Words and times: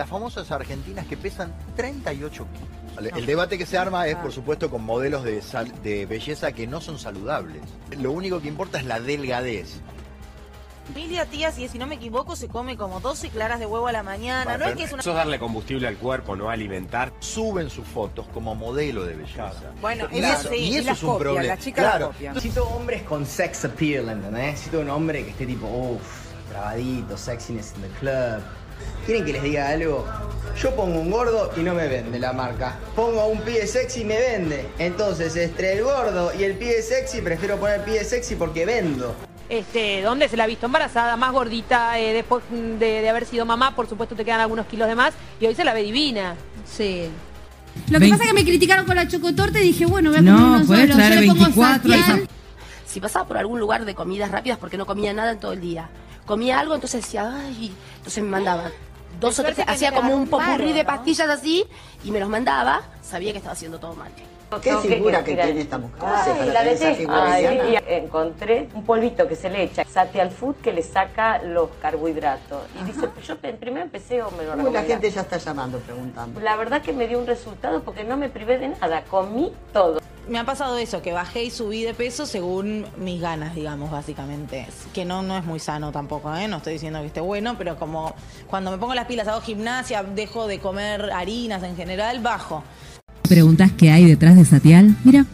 las 0.00 0.08
famosas 0.08 0.50
argentinas 0.50 1.06
que 1.06 1.18
pesan 1.18 1.52
38 1.76 2.46
kilos. 2.54 3.12
El 3.18 3.26
debate 3.26 3.58
que 3.58 3.66
se 3.66 3.76
arma 3.76 4.06
es, 4.06 4.16
por 4.16 4.32
supuesto, 4.32 4.70
con 4.70 4.82
modelos 4.82 5.24
de, 5.24 5.42
de 5.82 6.06
belleza 6.06 6.52
que 6.52 6.66
no 6.66 6.80
son 6.80 6.98
saludables. 6.98 7.60
Lo 7.98 8.10
único 8.10 8.40
que 8.40 8.48
importa 8.48 8.78
es 8.78 8.86
la 8.86 8.98
delgadez. 8.98 9.78
Emilia 10.88 11.26
Tías, 11.26 11.58
y 11.58 11.68
si 11.68 11.78
no 11.78 11.86
me 11.86 11.96
equivoco, 11.96 12.34
se 12.34 12.48
come 12.48 12.78
como 12.78 13.00
12 13.00 13.28
claras 13.28 13.60
de 13.60 13.66
huevo 13.66 13.88
a 13.88 13.92
la 13.92 14.02
mañana. 14.02 14.56
no 14.56 14.64
es 14.64 14.74
que 14.74 14.84
es 14.84 14.92
una... 14.92 15.00
Eso 15.00 15.10
es 15.10 15.16
darle 15.16 15.38
combustible 15.38 15.86
al 15.86 15.98
cuerpo, 15.98 16.34
no 16.34 16.48
alimentar. 16.48 17.12
Suben 17.20 17.68
sus 17.68 17.86
fotos 17.86 18.26
como 18.32 18.54
modelo 18.54 19.04
de 19.04 19.16
belleza. 19.16 19.52
Bueno, 19.82 20.08
y 20.10 20.20
eso, 20.20 20.54
y 20.54 20.76
eso 20.76 20.92
es 20.92 21.02
un 21.02 21.18
problema. 21.18 21.58
claro. 21.74 22.14
Necesito 22.18 22.66
hombres 22.68 23.02
con 23.02 23.26
sex 23.26 23.66
appeal, 23.66 24.08
¿entendés? 24.08 24.52
Necesito 24.52 24.80
un 24.80 24.88
hombre 24.88 25.24
que 25.24 25.30
esté 25.32 25.46
tipo, 25.46 25.66
uff, 25.66 26.30
trabadito, 26.48 27.18
sexiness 27.18 27.74
in 27.76 27.82
the 27.82 27.88
club. 27.98 28.42
¿Quieren 29.06 29.24
que 29.24 29.32
les 29.32 29.42
diga 29.42 29.68
algo? 29.68 30.06
Yo 30.60 30.74
pongo 30.76 31.00
un 31.00 31.10
gordo 31.10 31.50
y 31.56 31.60
no 31.60 31.74
me 31.74 31.88
vende 31.88 32.18
la 32.18 32.32
marca. 32.32 32.76
Pongo 32.94 33.26
un 33.26 33.40
pie 33.40 33.66
sexy 33.66 34.02
y 34.02 34.04
me 34.04 34.18
vende. 34.18 34.68
Entonces, 34.78 35.34
entre 35.36 35.72
el 35.72 35.84
gordo 35.84 36.32
y 36.38 36.44
el 36.44 36.54
pie 36.56 36.82
sexy, 36.82 37.22
prefiero 37.22 37.58
poner 37.58 37.82
pie 37.82 38.04
sexy 38.04 38.34
porque 38.34 38.66
vendo. 38.66 39.14
Este, 39.48 40.00
¿Dónde 40.02 40.28
se 40.28 40.36
la 40.36 40.44
ha 40.44 40.46
visto 40.46 40.66
embarazada, 40.66 41.16
más 41.16 41.32
gordita, 41.32 41.98
eh, 41.98 42.12
después 42.12 42.44
de, 42.78 43.08
haber 43.08 43.26
sido 43.26 43.44
mamá, 43.44 43.74
por 43.74 43.88
supuesto 43.88 44.14
te 44.14 44.24
quedan 44.24 44.40
algunos 44.40 44.66
kilos 44.66 44.86
de 44.86 44.94
más, 44.94 45.12
y 45.40 45.46
hoy 45.46 45.56
se 45.56 45.64
la 45.64 45.74
ve 45.74 45.82
divina. 45.82 46.36
Sí. 46.64 47.08
Lo 47.88 47.98
que 47.98 48.08
pasa 48.08 48.22
es 48.22 48.28
que 48.28 48.34
me 48.34 48.44
criticaron 48.44 48.86
con 48.86 48.94
la 48.94 49.08
chocotorta 49.08 49.58
y 49.58 49.62
dije, 49.62 49.86
bueno, 49.86 50.10
voy 50.10 50.18
a 50.18 50.22
comer 50.22 50.34
no, 50.34 50.46
uno 50.56 50.64
solo. 50.64 50.94
Traer 50.94 51.24
Yo 51.24 51.34
24, 51.34 51.92
Si 52.86 53.00
pasaba 53.00 53.26
por 53.26 53.38
algún 53.38 53.58
lugar 53.58 53.84
de 53.84 53.94
comidas 53.94 54.30
rápidas 54.30 54.58
porque 54.58 54.76
no 54.76 54.86
comía 54.86 55.12
nada 55.12 55.32
en 55.32 55.40
todo 55.40 55.52
el 55.52 55.60
día, 55.60 55.88
comía 56.30 56.60
algo, 56.60 56.76
entonces 56.76 57.02
decía, 57.02 57.28
ay, 57.28 57.74
entonces 57.96 58.22
me 58.22 58.30
mandaba 58.30 58.70
dos 59.18 59.36
o 59.40 59.42
tres, 59.42 59.58
hacía 59.66 59.90
como 59.90 60.14
un 60.14 60.28
popurrí 60.28 60.72
de 60.72 60.84
pastillas 60.84 61.28
así 61.28 61.66
y 62.04 62.12
me 62.12 62.20
los 62.20 62.28
mandaba, 62.28 62.82
sabía 63.02 63.32
que 63.32 63.38
estaba 63.38 63.54
haciendo 63.54 63.80
todo 63.80 63.96
mal. 63.96 64.12
¿Qué 64.62 64.76
figura 64.76 65.24
que 65.24 65.34
tiene 65.34 65.60
esta 65.60 65.78
mujer? 65.78 66.00
Ay, 66.04 66.50
la 66.52 67.68
y 67.68 67.78
encontré 67.88 68.68
un 68.74 68.84
polvito 68.84 69.26
que 69.26 69.34
se 69.34 69.50
le 69.50 69.64
echa, 69.64 69.84
Satial 69.84 70.30
Food, 70.30 70.56
que 70.56 70.72
le 70.72 70.84
saca 70.84 71.42
los 71.42 71.68
carbohidratos. 71.82 72.62
Y 72.80 72.84
dice, 72.84 73.08
yo 73.26 73.36
primero 73.36 73.82
empecé 73.82 74.22
o 74.22 74.30
me 74.30 74.44
lo 74.44 74.54
Uy, 74.54 74.72
La 74.72 74.84
gente 74.84 75.10
ya 75.10 75.22
está 75.22 75.36
llamando, 75.36 75.78
preguntando. 75.78 76.38
La 76.40 76.54
verdad 76.54 76.80
que 76.80 76.92
me 76.92 77.08
dio 77.08 77.18
un 77.18 77.26
resultado 77.26 77.82
porque 77.82 78.04
no 78.04 78.16
me 78.16 78.28
privé 78.28 78.58
de 78.58 78.68
nada, 78.68 79.02
comí 79.02 79.52
todo. 79.72 80.00
Me 80.30 80.38
ha 80.38 80.44
pasado 80.44 80.78
eso, 80.78 81.02
que 81.02 81.12
bajé 81.12 81.44
y 81.44 81.50
subí 81.50 81.82
de 81.82 81.92
peso 81.92 82.24
según 82.24 82.86
mis 82.96 83.20
ganas, 83.20 83.54
digamos, 83.54 83.90
básicamente. 83.90 84.66
Que 84.94 85.04
no, 85.04 85.22
no 85.22 85.36
es 85.36 85.44
muy 85.44 85.58
sano 85.58 85.90
tampoco, 85.92 86.34
¿eh? 86.34 86.46
No 86.46 86.58
estoy 86.58 86.74
diciendo 86.74 87.00
que 87.00 87.08
esté 87.08 87.20
bueno, 87.20 87.56
pero 87.58 87.76
como 87.76 88.14
cuando 88.46 88.70
me 88.70 88.78
pongo 88.78 88.94
las 88.94 89.06
pilas, 89.06 89.26
hago 89.26 89.40
gimnasia, 89.42 90.02
dejo 90.04 90.46
de 90.46 90.60
comer 90.60 91.10
harinas 91.10 91.62
en 91.64 91.76
general, 91.76 92.20
bajo 92.20 92.62
preguntas 93.30 93.70
qué 93.78 93.92
hay 93.92 94.06
detrás 94.06 94.34
de 94.34 94.44
Satial, 94.44 94.96
mira. 95.04 95.24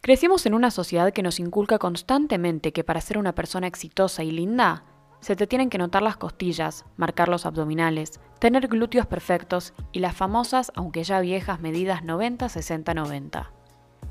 Crecimos 0.00 0.44
en 0.44 0.54
una 0.54 0.72
sociedad 0.72 1.12
que 1.12 1.22
nos 1.22 1.38
inculca 1.38 1.78
constantemente 1.78 2.72
que 2.72 2.82
para 2.82 3.00
ser 3.00 3.18
una 3.18 3.36
persona 3.36 3.68
exitosa 3.68 4.24
y 4.24 4.32
linda, 4.32 4.82
se 5.24 5.36
te 5.36 5.46
tienen 5.46 5.70
que 5.70 5.78
notar 5.78 6.02
las 6.02 6.18
costillas, 6.18 6.84
marcar 6.98 7.30
los 7.30 7.46
abdominales, 7.46 8.20
tener 8.40 8.68
glúteos 8.68 9.06
perfectos 9.06 9.72
y 9.90 10.00
las 10.00 10.14
famosas, 10.14 10.70
aunque 10.76 11.02
ya 11.02 11.18
viejas, 11.20 11.60
medidas 11.60 12.04
90, 12.04 12.50
60, 12.50 12.92
90. 12.92 13.50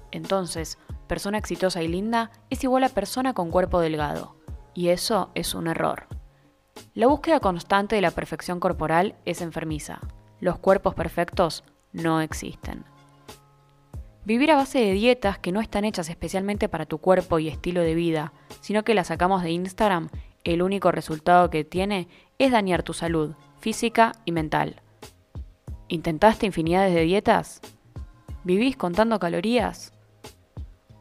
Entonces, 0.10 0.80
persona 1.06 1.38
exitosa 1.38 1.84
y 1.84 1.88
linda 1.88 2.32
es 2.50 2.64
igual 2.64 2.84
a 2.84 2.90
persona 2.90 3.36
con 3.36 3.52
cuerpo 3.52 3.80
delgado. 3.80 4.38
Y 4.74 4.88
eso 4.88 5.30
es 5.36 5.54
un 5.54 5.68
error. 5.68 6.08
La 6.96 7.06
búsqueda 7.06 7.40
constante 7.40 7.96
de 7.96 8.02
la 8.02 8.10
perfección 8.10 8.60
corporal 8.60 9.14
es 9.24 9.42
enfermiza. 9.42 10.00
Los 10.40 10.58
cuerpos 10.58 10.96
perfectos 10.96 11.64
no 11.92 12.22
existen. 12.22 12.86
Vivir 14.26 14.50
a 14.50 14.56
base 14.56 14.80
de 14.80 14.94
dietas 14.94 15.38
que 15.38 15.52
no 15.52 15.62
están 15.62 15.86
hechas 15.86 16.10
especialmente 16.10 16.70
para 16.70 16.88
tu 16.88 16.98
cuerpo 16.98 17.38
y 17.38 17.50
estilo 17.50 17.82
de 17.82 17.94
vida, 17.94 18.34
sino 18.62 18.84
que 18.84 18.96
las 18.96 19.08
sacamos 19.08 19.44
de 19.44 19.52
Instagram, 19.52 20.10
el 20.44 20.62
único 20.62 20.92
resultado 20.92 21.50
que 21.50 21.64
tiene 21.64 22.08
es 22.38 22.52
dañar 22.52 22.84
tu 22.84 22.94
salud 22.94 23.36
física 23.60 24.14
y 24.26 24.32
mental. 24.32 24.82
¿Intentaste 25.88 26.46
infinidades 26.46 26.94
de 26.94 27.04
dietas? 27.04 27.62
¿Vivís 28.44 28.76
contando 28.76 29.20
calorías? 29.20 29.94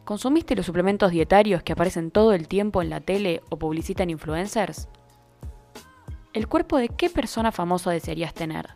¿Consumiste 0.04 0.54
los 0.54 0.66
suplementos 0.66 1.10
dietarios 1.10 1.62
que 1.62 1.72
aparecen 1.72 2.10
todo 2.10 2.32
el 2.32 2.46
tiempo 2.46 2.82
en 2.82 2.90
la 2.90 3.00
tele 3.00 3.42
o 3.50 3.58
publicitan 3.58 4.10
influencers? 4.10 4.88
¿El 6.32 6.48
cuerpo 6.48 6.78
de 6.78 6.88
qué 6.88 7.10
persona 7.10 7.52
famosa 7.52 7.90
desearías 7.90 8.34
tener? 8.34 8.70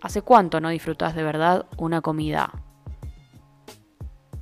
¿Hace 0.00 0.22
cuánto 0.22 0.60
no 0.60 0.70
disfrutas 0.70 1.14
de 1.14 1.22
verdad 1.22 1.66
una 1.76 2.00
comida? 2.00 2.52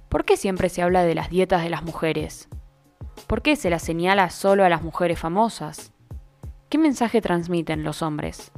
¿Por 0.09 0.25
qué 0.25 0.37
siempre 0.37 0.69
se 0.69 0.83
habla 0.83 1.03
de 1.03 1.15
las 1.15 1.31
dietas 1.31 1.63
de 1.63 1.71
las 1.71 1.83
mujeres? 1.83 2.49
¿Por 3.27 3.43
qué 3.43 3.57
se 3.57 3.71
las 3.71 3.83
señala 3.83 4.31
solo 4.31 4.65
a 4.65 4.69
las 4.69 4.83
mujeres 4.83 5.19
famosas? 5.19 5.93
¿Qué 6.69 6.79
mensaje 6.79 7.21
transmiten 7.21 7.85
los 7.85 8.03
hombres? 8.03 8.53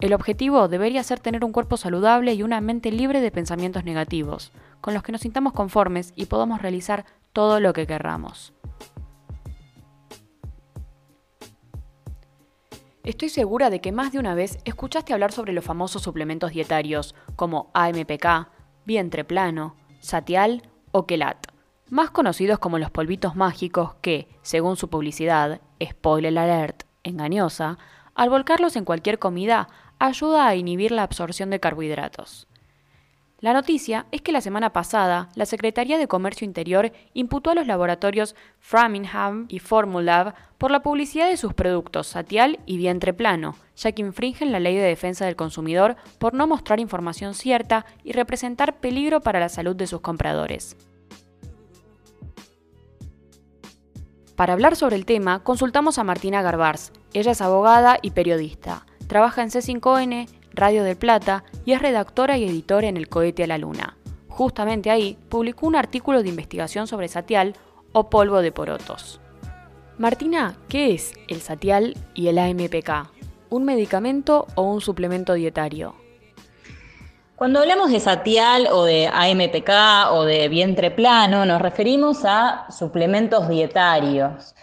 El 0.00 0.14
objetivo 0.14 0.68
debería 0.68 1.02
ser 1.02 1.18
tener 1.18 1.44
un 1.44 1.52
cuerpo 1.52 1.76
saludable 1.76 2.32
y 2.34 2.44
una 2.44 2.60
mente 2.60 2.92
libre 2.92 3.20
de 3.20 3.32
pensamientos 3.32 3.84
negativos, 3.84 4.52
con 4.80 4.94
los 4.94 5.02
que 5.02 5.10
nos 5.10 5.22
sintamos 5.22 5.52
conformes 5.52 6.12
y 6.14 6.26
podamos 6.26 6.62
realizar 6.62 7.04
todo 7.32 7.58
lo 7.58 7.72
que 7.72 7.86
querramos. 7.86 8.52
Estoy 13.02 13.30
segura 13.30 13.70
de 13.70 13.80
que 13.80 13.90
más 13.90 14.12
de 14.12 14.18
una 14.18 14.34
vez 14.34 14.58
escuchaste 14.64 15.14
hablar 15.14 15.32
sobre 15.32 15.52
los 15.52 15.64
famosos 15.64 16.02
suplementos 16.02 16.52
dietarios 16.52 17.14
como 17.36 17.70
AMPK, 17.74 18.50
vientre 18.84 19.24
plano, 19.24 19.76
satial 19.98 20.62
o 20.92 21.06
quelat, 21.06 21.47
más 21.90 22.10
conocidos 22.10 22.58
como 22.58 22.78
los 22.78 22.90
polvitos 22.90 23.36
mágicos 23.36 23.94
que, 24.00 24.28
según 24.42 24.76
su 24.76 24.88
publicidad, 24.88 25.60
spoiler 25.82 26.38
alert, 26.38 26.84
engañosa, 27.02 27.78
al 28.14 28.30
volcarlos 28.30 28.76
en 28.76 28.84
cualquier 28.84 29.18
comida 29.18 29.68
ayuda 29.98 30.46
a 30.46 30.54
inhibir 30.54 30.92
la 30.92 31.02
absorción 31.02 31.50
de 31.50 31.60
carbohidratos. 31.60 32.48
La 33.40 33.52
noticia 33.52 34.06
es 34.10 34.20
que 34.20 34.32
la 34.32 34.40
semana 34.40 34.72
pasada 34.72 35.28
la 35.36 35.46
Secretaría 35.46 35.96
de 35.96 36.08
Comercio 36.08 36.44
Interior 36.44 36.90
imputó 37.14 37.50
a 37.50 37.54
los 37.54 37.68
laboratorios 37.68 38.34
Framingham 38.58 39.46
y 39.48 39.60
Formulab 39.60 40.34
por 40.58 40.72
la 40.72 40.82
publicidad 40.82 41.28
de 41.28 41.36
sus 41.36 41.54
productos 41.54 42.08
Satial 42.08 42.58
y 42.66 42.78
Vientre 42.78 43.14
Plano, 43.14 43.54
ya 43.76 43.92
que 43.92 44.02
infringen 44.02 44.50
la 44.50 44.58
ley 44.58 44.74
de 44.74 44.82
defensa 44.82 45.24
del 45.24 45.36
consumidor 45.36 45.94
por 46.18 46.34
no 46.34 46.48
mostrar 46.48 46.80
información 46.80 47.34
cierta 47.34 47.86
y 48.02 48.10
representar 48.10 48.80
peligro 48.80 49.20
para 49.20 49.38
la 49.38 49.48
salud 49.48 49.76
de 49.76 49.86
sus 49.86 50.00
compradores. 50.00 50.76
Para 54.38 54.52
hablar 54.52 54.76
sobre 54.76 54.94
el 54.94 55.04
tema, 55.04 55.42
consultamos 55.42 55.98
a 55.98 56.04
Martina 56.04 56.42
Garbars. 56.42 56.92
Ella 57.12 57.32
es 57.32 57.40
abogada 57.40 57.98
y 58.02 58.12
periodista. 58.12 58.86
Trabaja 59.08 59.42
en 59.42 59.50
C5N 59.50 60.28
Radio 60.52 60.84
del 60.84 60.96
Plata 60.96 61.42
y 61.64 61.72
es 61.72 61.82
redactora 61.82 62.38
y 62.38 62.44
editora 62.44 62.86
en 62.86 62.96
El 62.96 63.08
Cohete 63.08 63.42
a 63.42 63.46
la 63.48 63.58
Luna. 63.58 63.96
Justamente 64.28 64.92
ahí 64.92 65.18
publicó 65.28 65.66
un 65.66 65.74
artículo 65.74 66.22
de 66.22 66.28
investigación 66.28 66.86
sobre 66.86 67.08
satial 67.08 67.56
o 67.90 68.10
polvo 68.10 68.40
de 68.40 68.52
porotos. 68.52 69.20
Martina, 69.98 70.56
¿qué 70.68 70.94
es 70.94 71.14
el 71.26 71.40
satial 71.40 71.96
y 72.14 72.28
el 72.28 72.38
AMPK? 72.38 73.10
¿Un 73.50 73.64
medicamento 73.64 74.46
o 74.54 74.62
un 74.62 74.80
suplemento 74.80 75.34
dietario? 75.34 75.96
Cuando 77.38 77.60
hablamos 77.60 77.92
de 77.92 78.00
satial 78.00 78.66
o 78.72 78.82
de 78.82 79.06
AMPK 79.06 80.10
o 80.10 80.24
de 80.24 80.48
vientre 80.48 80.90
plano, 80.90 81.46
nos 81.46 81.62
referimos 81.62 82.24
a 82.24 82.66
suplementos 82.68 83.48
dietarios 83.48 84.56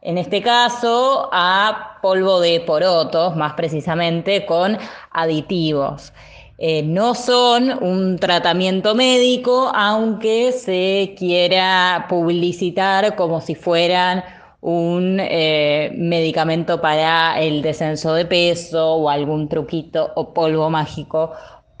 en 0.00 0.16
este 0.16 0.40
caso 0.40 1.28
a 1.32 1.98
polvo 2.00 2.40
de 2.40 2.60
porotos, 2.60 3.36
más 3.36 3.52
precisamente 3.52 4.46
con 4.46 4.78
aditivos. 5.10 6.14
Eh, 6.56 6.82
no 6.82 7.14
son 7.14 7.82
un 7.82 8.18
tratamiento 8.18 8.94
médico, 8.94 9.70
aunque 9.74 10.52
se 10.52 11.14
quiera 11.18 12.06
publicitar 12.08 13.16
como 13.16 13.42
si 13.42 13.54
fueran 13.54 14.24
un 14.62 15.18
eh, 15.20 15.92
medicamento 15.94 16.80
para 16.80 17.38
el 17.38 17.60
descenso 17.60 18.14
de 18.14 18.24
peso 18.24 18.94
o 18.94 19.10
algún 19.10 19.46
truquito 19.50 20.10
o 20.14 20.32
polvo 20.32 20.70
mágico 20.70 21.32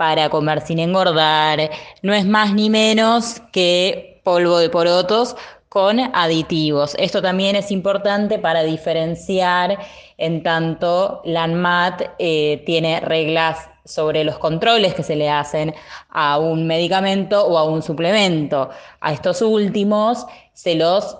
para 0.04 0.28
comer 0.28 0.60
sin 0.60 0.80
engordar. 0.80 1.70
No 2.02 2.12
es 2.12 2.26
más 2.26 2.52
ni 2.52 2.68
menos 2.68 3.40
que 3.52 4.20
polvo 4.22 4.58
de 4.58 4.68
porotos 4.68 5.34
con 5.70 5.98
aditivos. 5.98 6.94
Esto 6.98 7.22
también 7.22 7.56
es 7.56 7.70
importante 7.70 8.38
para 8.38 8.62
diferenciar 8.64 9.78
en 10.18 10.42
tanto 10.42 11.22
la 11.24 11.44
ANMAT 11.44 12.02
eh, 12.18 12.62
tiene 12.66 13.00
reglas 13.00 13.70
sobre 13.86 14.24
los 14.24 14.36
controles 14.38 14.92
que 14.92 15.02
se 15.02 15.16
le 15.16 15.30
hacen 15.30 15.74
a 16.10 16.38
un 16.38 16.66
medicamento 16.66 17.42
o 17.46 17.56
a 17.56 17.64
un 17.64 17.80
suplemento. 17.80 18.68
A 19.00 19.10
estos 19.10 19.40
últimos 19.40 20.26
se 20.52 20.74
los 20.74 21.16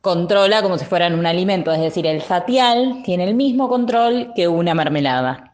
controla 0.00 0.62
como 0.62 0.78
si 0.78 0.86
fueran 0.86 1.18
un 1.18 1.26
alimento, 1.26 1.70
es 1.70 1.80
decir, 1.80 2.06
el 2.06 2.22
satial 2.22 3.02
tiene 3.04 3.24
el 3.24 3.34
mismo 3.34 3.68
control 3.68 4.32
que 4.34 4.48
una 4.48 4.72
mermelada. 4.72 5.45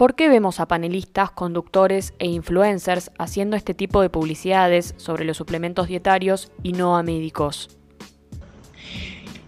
¿Por 0.00 0.14
qué 0.14 0.30
vemos 0.30 0.60
a 0.60 0.66
panelistas, 0.66 1.30
conductores 1.30 2.14
e 2.18 2.26
influencers 2.26 3.10
haciendo 3.18 3.54
este 3.54 3.74
tipo 3.74 4.00
de 4.00 4.08
publicidades 4.08 4.94
sobre 4.96 5.26
los 5.26 5.36
suplementos 5.36 5.88
dietarios 5.88 6.50
y 6.62 6.72
no 6.72 6.96
a 6.96 7.02
médicos? 7.02 7.68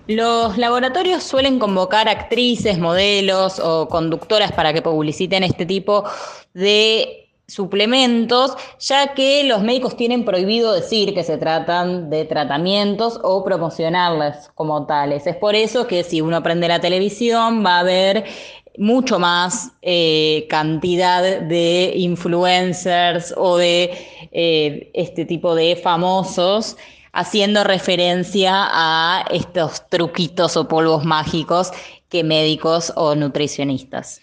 Los 0.09 0.59
laboratorios 0.59 1.23
suelen 1.23 1.59
convocar 1.59 2.07
actrices, 2.07 2.79
modelos 2.79 3.61
o 3.61 3.89
conductoras 3.89 4.53
para 4.53 4.75
que 4.75 4.83
publiciten 4.83 5.43
este 5.43 5.65
tipo 5.65 6.05
de 6.53 7.31
suplementos, 7.49 8.55
ya 8.79 9.15
que 9.15 9.45
los 9.45 9.63
médicos 9.63 9.97
tienen 9.97 10.25
prohibido 10.25 10.73
decir 10.73 11.15
que 11.15 11.25
se 11.25 11.39
tratan 11.39 12.09
de 12.09 12.25
tratamientos 12.25 13.19
o 13.23 13.45
promocionarlas 13.45 14.51
como 14.55 14.87
tales. 14.87 15.27
Es 15.27 15.37
por 15.37 15.55
eso 15.55 15.87
que 15.87 16.05
si 16.05 16.21
uno 16.21 16.43
prende 16.43 16.69
la 16.69 16.81
televisión 16.81 17.65
va 17.65 17.81
a 17.81 17.83
ver 17.83 18.25
mucho 18.79 19.19
más 19.19 19.73
eh, 19.83 20.47
cantidad 20.49 21.41
de 21.41 21.93
influencers 21.97 23.35
o 23.37 23.57
de 23.59 23.93
eh, 24.33 24.91
este 24.95 25.25
tipo 25.25 25.55
de 25.55 25.77
famosos 25.77 26.77
haciendo 27.13 27.63
referencia 27.65 28.53
a 28.55 29.25
estos 29.31 29.89
truquitos 29.89 30.57
o 30.57 30.67
polvos 30.67 31.05
mágicos 31.05 31.71
que 32.09 32.25
médicos 32.25 32.93
o 32.97 33.15
nutricionistas. 33.15 34.21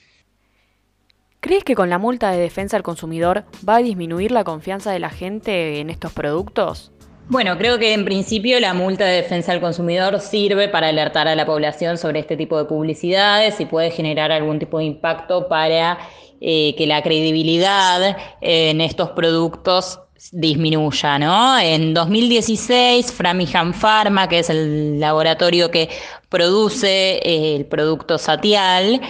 ¿Crees 1.40 1.64
que 1.64 1.76
con 1.76 1.90
la 1.90 2.00
multa 2.00 2.32
de 2.32 2.40
defensa 2.40 2.76
al 2.76 2.84
consumidor 2.84 3.46
va 3.68 3.78
a 3.78 3.82
disminuir 3.82 4.32
la 4.32 4.44
confianza 4.44 4.92
de 4.92 5.00
la 5.00 5.10
gente 5.10 5.80
en 5.80 5.90
estos 5.90 6.12
productos? 6.12 6.92
Bueno, 7.30 7.60
creo 7.60 7.78
que 7.78 7.94
en 7.94 8.06
principio 8.06 8.60
la 8.60 8.74
multa 8.74 9.06
de 9.06 9.18
defensa 9.18 9.52
al 9.52 9.62
consumidor 9.62 10.20
sirve 10.20 10.68
para 10.68 10.88
alertar 10.88 11.28
a 11.28 11.36
la 11.36 11.46
población 11.46 12.00
sobre 12.00 12.22
este 12.22 12.36
tipo 12.36 12.58
de 12.58 12.66
publicidades 12.66 13.60
y 13.60 13.68
puede 13.68 13.92
generar 13.92 14.32
algún 14.32 14.58
tipo 14.58 14.80
de 14.80 14.86
impacto 14.86 15.48
para 15.48 16.00
eh, 16.42 16.74
que 16.76 16.88
la 16.88 17.04
credibilidad 17.04 18.18
en 18.42 18.82
estos 18.82 19.12
productos 19.12 20.00
disminuya, 20.32 21.20
¿no? 21.20 21.60
En 21.60 21.94
2016, 21.94 23.12
Framingham 23.14 23.74
Pharma, 23.74 24.28
que 24.28 24.40
es 24.40 24.50
el 24.50 25.00
laboratorio 25.00 25.70
que 25.70 25.88
produce 26.30 27.18
eh, 27.18 27.56
el 27.58 27.66
producto 27.68 28.18
Satial, 28.18 29.02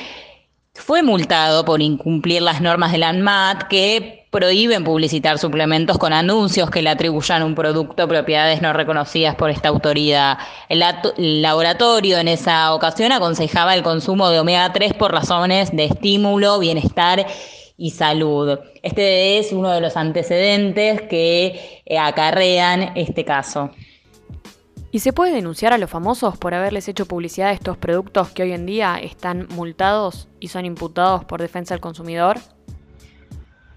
fue 0.79 1.03
multado 1.03 1.65
por 1.65 1.81
incumplir 1.81 2.41
las 2.41 2.61
normas 2.61 2.91
de 2.91 2.97
la 2.99 3.09
ANMAT 3.09 3.63
que 3.63 4.25
prohíben 4.31 4.83
publicitar 4.83 5.37
suplementos 5.37 5.97
con 5.97 6.13
anuncios 6.13 6.69
que 6.69 6.81
le 6.81 6.89
atribuyan 6.89 7.43
un 7.43 7.53
producto 7.53 8.07
propiedades 8.07 8.61
no 8.61 8.71
reconocidas 8.73 9.35
por 9.35 9.49
esta 9.49 9.67
autoridad. 9.69 10.37
El, 10.69 10.83
laboratorio 11.41 12.17
en 12.17 12.29
esa 12.29 12.73
ocasión 12.73 13.11
aconsejaba 13.11 13.75
el 13.75 13.83
consumo 13.83 14.29
de 14.29 14.39
omega 14.39 14.71
3 14.71 14.93
por 14.93 15.11
razones 15.11 15.75
de 15.75 15.85
estímulo, 15.85 16.59
bienestar 16.59 17.25
y 17.77 17.91
salud. 17.91 18.59
Este 18.81 19.37
es 19.37 19.51
uno 19.51 19.71
de 19.71 19.81
los 19.81 19.97
antecedentes 19.97 21.01
que 21.03 21.81
eh, 21.85 21.97
acarrean 21.97 22.93
este 22.95 23.25
caso. 23.25 23.71
¿Y 24.91 24.99
se 24.99 25.13
puede 25.13 25.33
denunciar 25.33 25.71
a 25.71 25.77
los 25.77 25.89
famosos 25.89 26.37
por 26.37 26.55
haberles 26.55 26.87
hecho 26.87 27.05
publicidad 27.05 27.49
a 27.49 27.53
estos 27.53 27.77
productos 27.77 28.29
que 28.29 28.41
hoy 28.41 28.53
en 28.53 28.65
día 28.65 28.97
están 28.99 29.47
multados 29.49 30.27
y 30.39 30.47
son 30.47 30.65
imputados 30.65 31.23
por 31.25 31.41
defensa 31.41 31.75
del 31.75 31.81
consumidor? 31.81 32.39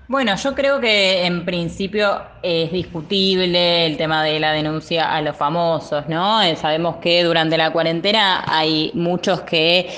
Bueno, 0.09 0.35
yo 0.37 0.55
creo 0.55 0.81
que 0.81 1.26
en 1.26 1.44
principio 1.44 2.23
es 2.43 2.73
discutible 2.73 3.87
el 3.87 3.99
tema 3.99 4.25
de 4.25 4.41
la 4.41 4.53
denuncia 4.53 5.14
a 5.14 5.20
los 5.20 5.37
famosos, 5.37 6.09
¿no? 6.09 6.41
Eh, 6.43 6.56
sabemos 6.56 6.97
que 6.97 7.23
durante 7.25 7.59
la 7.59 7.73
cuarentena 7.73 8.44
hay 8.47 8.91
muchos 8.94 9.43
que 9.43 9.91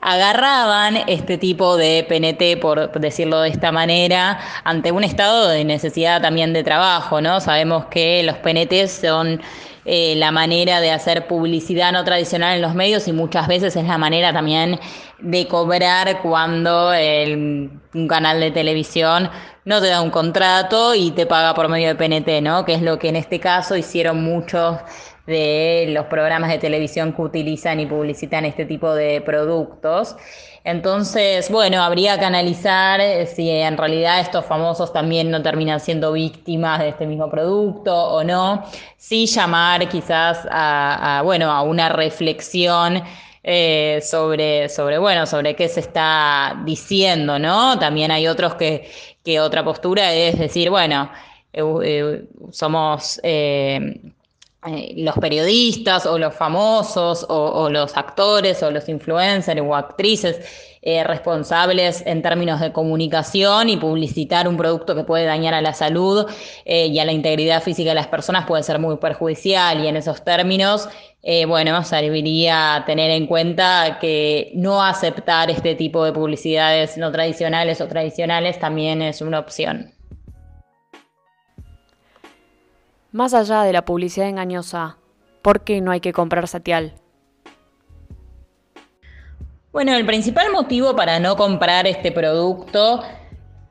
agarraban 0.00 0.96
este 1.06 1.38
tipo 1.38 1.76
de 1.76 2.04
PNT, 2.08 2.60
por 2.60 2.90
decirlo 2.98 3.40
de 3.40 3.50
esta 3.50 3.72
manera, 3.72 4.40
ante 4.64 4.90
un 4.90 5.04
estado 5.04 5.48
de 5.48 5.64
necesidad 5.64 6.20
también 6.20 6.52
de 6.52 6.64
trabajo, 6.64 7.20
¿no? 7.20 7.40
Sabemos 7.40 7.86
que 7.86 8.22
los 8.24 8.36
PNT 8.38 8.88
son 8.88 9.40
eh, 9.84 10.14
la 10.16 10.30
manera 10.30 10.80
de 10.80 10.92
hacer 10.92 11.26
publicidad 11.26 11.92
no 11.92 12.04
tradicional 12.04 12.56
en 12.56 12.62
los 12.62 12.74
medios 12.74 13.08
y 13.08 13.12
muchas 13.12 13.48
veces 13.48 13.74
es 13.74 13.84
la 13.84 13.98
manera 13.98 14.32
también 14.32 14.78
de 15.18 15.48
cobrar 15.48 16.22
cuando 16.22 16.90
un 16.90 18.08
canal 18.08 18.40
de 18.40 18.50
televisión 18.50 19.30
no 19.64 19.80
te 19.80 19.88
da 19.88 20.00
un 20.00 20.10
contrato 20.10 20.94
y 20.94 21.12
te 21.12 21.26
paga 21.26 21.54
por 21.54 21.68
medio 21.68 21.88
de 21.88 21.94
PNT, 21.94 22.42
¿no? 22.42 22.64
Que 22.64 22.74
es 22.74 22.82
lo 22.82 22.98
que 22.98 23.08
en 23.08 23.16
este 23.16 23.38
caso 23.38 23.76
hicieron 23.76 24.22
muchos 24.22 24.78
de 25.26 25.86
los 25.88 26.06
programas 26.06 26.50
de 26.50 26.58
televisión 26.58 27.12
que 27.12 27.22
utilizan 27.22 27.80
y 27.80 27.86
publicitan 27.86 28.44
este 28.44 28.64
tipo 28.64 28.94
de 28.94 29.20
productos. 29.20 30.16
Entonces, 30.64 31.50
bueno, 31.50 31.82
habría 31.82 32.18
que 32.18 32.24
analizar 32.24 33.00
eh, 33.00 33.26
si 33.26 33.50
en 33.50 33.76
realidad 33.76 34.20
estos 34.20 34.44
famosos 34.44 34.92
también 34.92 35.30
no 35.30 35.42
terminan 35.42 35.80
siendo 35.80 36.12
víctimas 36.12 36.78
de 36.80 36.90
este 36.90 37.06
mismo 37.06 37.28
producto 37.30 37.94
o 37.94 38.22
no. 38.22 38.64
Sí 38.96 39.26
llamar 39.26 39.88
quizás 39.88 40.46
a, 40.50 41.22
bueno, 41.24 41.50
a 41.50 41.62
una 41.62 41.88
reflexión 41.88 43.02
eh, 43.42 44.00
sobre, 44.02 44.68
sobre, 44.68 44.98
bueno, 44.98 45.26
sobre 45.26 45.56
qué 45.56 45.68
se 45.68 45.80
está 45.80 46.60
diciendo, 46.64 47.40
¿no? 47.40 47.76
También 47.78 48.12
hay 48.12 48.28
otros 48.28 48.54
que, 48.54 48.88
que 49.24 49.40
otra 49.40 49.64
postura 49.64 50.12
es 50.14 50.38
decir, 50.38 50.70
bueno, 50.70 51.10
eh, 51.52 52.24
somos 52.52 53.20
eh, 54.64 54.94
los 54.96 55.16
periodistas 55.16 56.06
o 56.06 56.18
los 56.18 56.36
famosos 56.36 57.26
o, 57.28 57.68
los 57.68 57.96
actores 57.96 58.62
o 58.62 58.70
los 58.70 58.88
influencers 58.88 59.60
o 59.60 59.74
actrices 59.74 60.38
eh, 60.82 61.02
responsables 61.02 62.04
en 62.06 62.22
términos 62.22 62.60
de 62.60 62.70
comunicación 62.70 63.68
y 63.68 63.76
publicitar 63.76 64.46
un 64.46 64.56
producto 64.56 64.94
que 64.94 65.02
puede 65.02 65.24
dañar 65.24 65.52
a 65.54 65.60
la 65.60 65.74
salud 65.74 66.26
eh, 66.64 66.86
y 66.86 67.00
a 67.00 67.04
la 67.04 67.10
integridad 67.10 67.60
física 67.60 67.88
de 67.88 67.96
las 67.96 68.06
personas 68.06 68.46
puede 68.46 68.62
ser 68.62 68.78
muy 68.78 68.98
perjudicial 68.98 69.82
y 69.82 69.88
en 69.88 69.96
esos 69.96 70.22
términos, 70.22 70.88
bueno, 71.48 71.82
serviría 71.82 72.84
tener 72.86 73.10
en 73.10 73.26
cuenta 73.26 73.98
que 74.00 74.52
no 74.54 74.80
aceptar 74.80 75.50
este 75.50 75.74
tipo 75.74 76.04
de 76.04 76.12
publicidades 76.12 76.96
no 76.96 77.10
tradicionales 77.10 77.80
o 77.80 77.88
tradicionales 77.88 78.60
también 78.60 79.02
es 79.02 79.22
una 79.22 79.40
opción. 79.40 79.92
Más 83.12 83.34
allá 83.34 83.62
de 83.62 83.74
la 83.74 83.84
publicidad 83.84 84.26
engañosa, 84.26 84.96
¿por 85.42 85.64
qué 85.64 85.82
no 85.82 85.90
hay 85.90 86.00
que 86.00 86.14
comprar 86.14 86.48
Satial? 86.48 86.94
Bueno, 89.70 89.94
el 89.94 90.06
principal 90.06 90.50
motivo 90.50 90.96
para 90.96 91.20
no 91.20 91.36
comprar 91.36 91.86
este 91.86 92.10
producto 92.10 93.02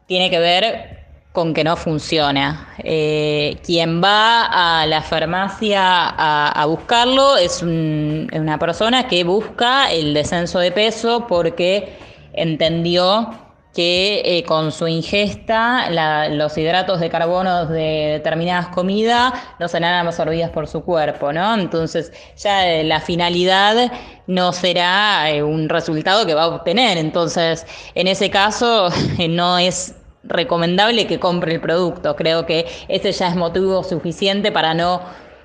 tiene 0.06 0.30
que 0.30 0.38
ver 0.38 1.06
con 1.32 1.56
que 1.56 1.64
no 1.64 1.76
funciona. 1.76 2.68
Eh, 2.84 3.58
quien 3.66 4.00
va 4.04 4.46
a 4.82 4.86
la 4.86 5.02
farmacia 5.02 5.82
a, 5.82 6.66
buscarlo 6.68 7.38
es 7.38 7.64
una 7.64 8.60
persona 8.60 9.08
que 9.08 9.24
busca 9.24 9.92
el 9.92 10.14
descenso 10.14 10.60
de 10.60 10.72
peso 10.72 11.26
porque 11.28 11.98
entendió 12.34 13.41
que 13.74 14.22
eh, 14.26 14.44
con 14.44 14.72
su 14.72 14.88
ingesta 14.88 15.90
los 16.30 16.58
hidratos 16.58 17.00
de 17.00 17.10
carbono 17.10 17.66
de 17.68 18.14
determinadas 18.14 18.68
comidas 18.68 19.34
no 19.60 19.68
serán 19.68 20.06
absorbidas 20.06 20.50
por 20.50 20.68
su 20.68 20.84
cuerpo, 20.84 21.32
¿no? 21.32 21.56
Entonces 21.56 22.12
ya 22.38 22.68
eh, 22.68 22.84
la 22.84 23.00
finalidad 23.00 23.92
no 24.28 24.52
será 24.52 25.32
eh, 25.32 25.42
un 25.42 25.70
resultado 25.70 26.26
que 26.26 26.34
va 26.34 26.44
a 26.44 26.48
obtener. 26.48 26.98
Entonces, 26.98 27.66
en 27.96 28.08
ese 28.08 28.30
caso 28.30 28.90
no 29.30 29.58
es 29.58 29.96
recomendable 30.24 31.08
que 31.08 31.20
compre 31.20 31.54
el 31.54 31.62
producto. 31.62 32.16
Creo 32.16 32.46
que 32.46 32.68
ese 32.90 33.12
ya 33.12 33.30
es 33.30 33.36
motivo 33.36 33.84
suficiente 33.84 34.52
para 34.52 34.74
no 34.74 35.02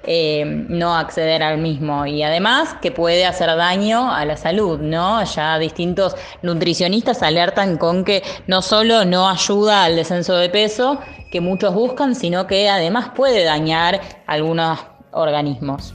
eh, 0.07 0.45
no 0.47 0.97
acceder 0.97 1.43
al 1.43 1.59
mismo 1.59 2.07
y 2.07 2.23
además 2.23 2.77
que 2.81 2.93
puede 2.93 3.27
hacer 3.27 3.49
daño 3.57 4.13
a 4.15 4.25
la 4.25 4.37
salud, 4.37 4.79
¿no? 4.79 5.25
Ya 5.25 5.59
distintos 5.59 6.15
nutricionistas 6.43 7.23
alertan 7.23 7.77
con 7.77 8.05
que 8.05 8.23
no 8.47 8.63
solo 8.63 9.05
no 9.05 9.29
ayuda 9.29 9.85
al 9.85 9.97
descenso 9.97 10.37
de 10.37 10.49
peso 10.49 11.01
que 11.33 11.41
muchos 11.41 11.75
buscan, 11.75 12.15
sino 12.15 12.47
que 12.47 12.69
además 12.69 13.11
puede 13.15 13.45
dañar 13.45 14.01
algunos 14.27 14.79
organismos. 15.11 15.93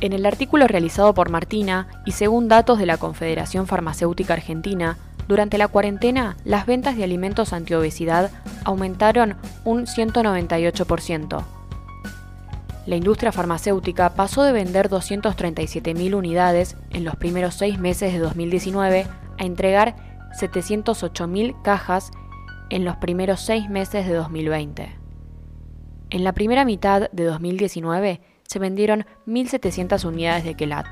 En 0.00 0.12
el 0.12 0.26
artículo 0.26 0.66
realizado 0.66 1.14
por 1.14 1.30
Martina 1.30 1.88
y 2.04 2.12
según 2.12 2.48
datos 2.48 2.78
de 2.78 2.86
la 2.86 2.96
Confederación 2.96 3.66
Farmacéutica 3.66 4.34
Argentina, 4.34 4.98
durante 5.28 5.58
la 5.58 5.68
cuarentena 5.68 6.36
las 6.44 6.66
ventas 6.66 6.96
de 6.96 7.04
alimentos 7.04 7.52
antiobesidad 7.52 8.30
aumentaron 8.64 9.36
un 9.64 9.86
198%, 9.86 11.44
la 12.86 12.96
industria 12.96 13.32
farmacéutica 13.32 14.14
pasó 14.14 14.42
de 14.42 14.52
vender 14.52 14.88
237.000 14.88 16.14
unidades 16.14 16.76
en 16.90 17.04
los 17.04 17.16
primeros 17.16 17.54
seis 17.54 17.78
meses 17.78 18.12
de 18.12 18.18
2019 18.18 19.06
a 19.38 19.44
entregar 19.44 19.96
708.000 20.40 21.62
cajas 21.62 22.10
en 22.70 22.84
los 22.84 22.96
primeros 22.96 23.40
seis 23.40 23.68
meses 23.68 24.06
de 24.06 24.14
2020. 24.14 24.96
En 26.10 26.24
la 26.24 26.32
primera 26.32 26.64
mitad 26.64 27.10
de 27.10 27.24
2019 27.24 28.20
se 28.42 28.58
vendieron 28.58 29.06
1.700 29.26 30.04
unidades 30.04 30.44
de 30.44 30.54
Quelat. 30.54 30.86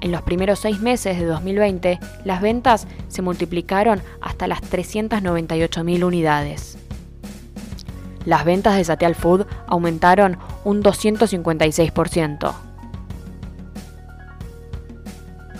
En 0.00 0.12
los 0.12 0.22
primeros 0.22 0.58
seis 0.58 0.80
meses 0.80 1.18
de 1.18 1.26
2020, 1.26 2.00
las 2.24 2.40
ventas 2.40 2.86
se 3.08 3.22
multiplicaron 3.22 4.02
hasta 4.20 4.46
las 4.46 4.60
398.000 4.62 6.04
unidades. 6.04 6.78
Las 8.24 8.44
ventas 8.44 8.76
de 8.76 8.84
Satial 8.84 9.14
Food 9.14 9.46
aumentaron 9.66 10.38
un 10.64 10.82
256%. 10.82 12.54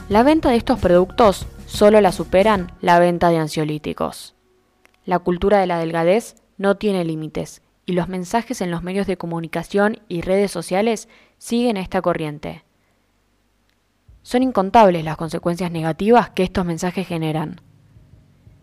La 0.08 0.22
venta 0.22 0.50
de 0.50 0.56
estos 0.56 0.78
productos 0.78 1.46
solo 1.66 2.00
la 2.00 2.12
superan 2.12 2.72
la 2.80 2.98
venta 2.98 3.30
de 3.30 3.38
ansiolíticos. 3.38 4.34
La 5.04 5.18
cultura 5.18 5.58
de 5.58 5.66
la 5.66 5.78
delgadez 5.78 6.36
no 6.58 6.76
tiene 6.76 7.04
límites 7.04 7.62
y 7.86 7.92
los 7.92 8.08
mensajes 8.08 8.60
en 8.60 8.70
los 8.70 8.82
medios 8.82 9.06
de 9.06 9.16
comunicación 9.16 10.00
y 10.08 10.20
redes 10.20 10.50
sociales 10.50 11.08
siguen 11.38 11.76
esta 11.76 12.02
corriente. 12.02 12.64
Son 14.22 14.42
incontables 14.42 15.04
las 15.04 15.16
consecuencias 15.16 15.72
negativas 15.72 16.30
que 16.30 16.44
estos 16.44 16.64
mensajes 16.64 17.06
generan. 17.08 17.60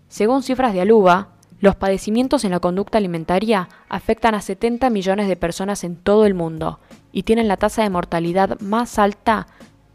Según 0.08 0.44
cifras 0.44 0.74
de 0.74 0.82
Aluba, 0.82 1.34
los 1.60 1.76
padecimientos 1.76 2.46
en 2.46 2.52
la 2.52 2.60
conducta 2.60 2.98
alimentaria 2.98 3.68
afectan 3.90 4.34
a 4.34 4.42
70 4.42 4.90
millones 4.90 5.28
de 5.28 5.36
personas 5.36 5.84
en 5.84 5.98
todo 5.98 6.26
el 6.26 6.34
mundo 6.34 6.80
y 7.12 7.24
tienen 7.24 7.48
la 7.48 7.58
tasa 7.58 7.84
de 7.84 7.90
mortalidad 7.90 8.60
más 8.62 8.98
alta 8.98 9.48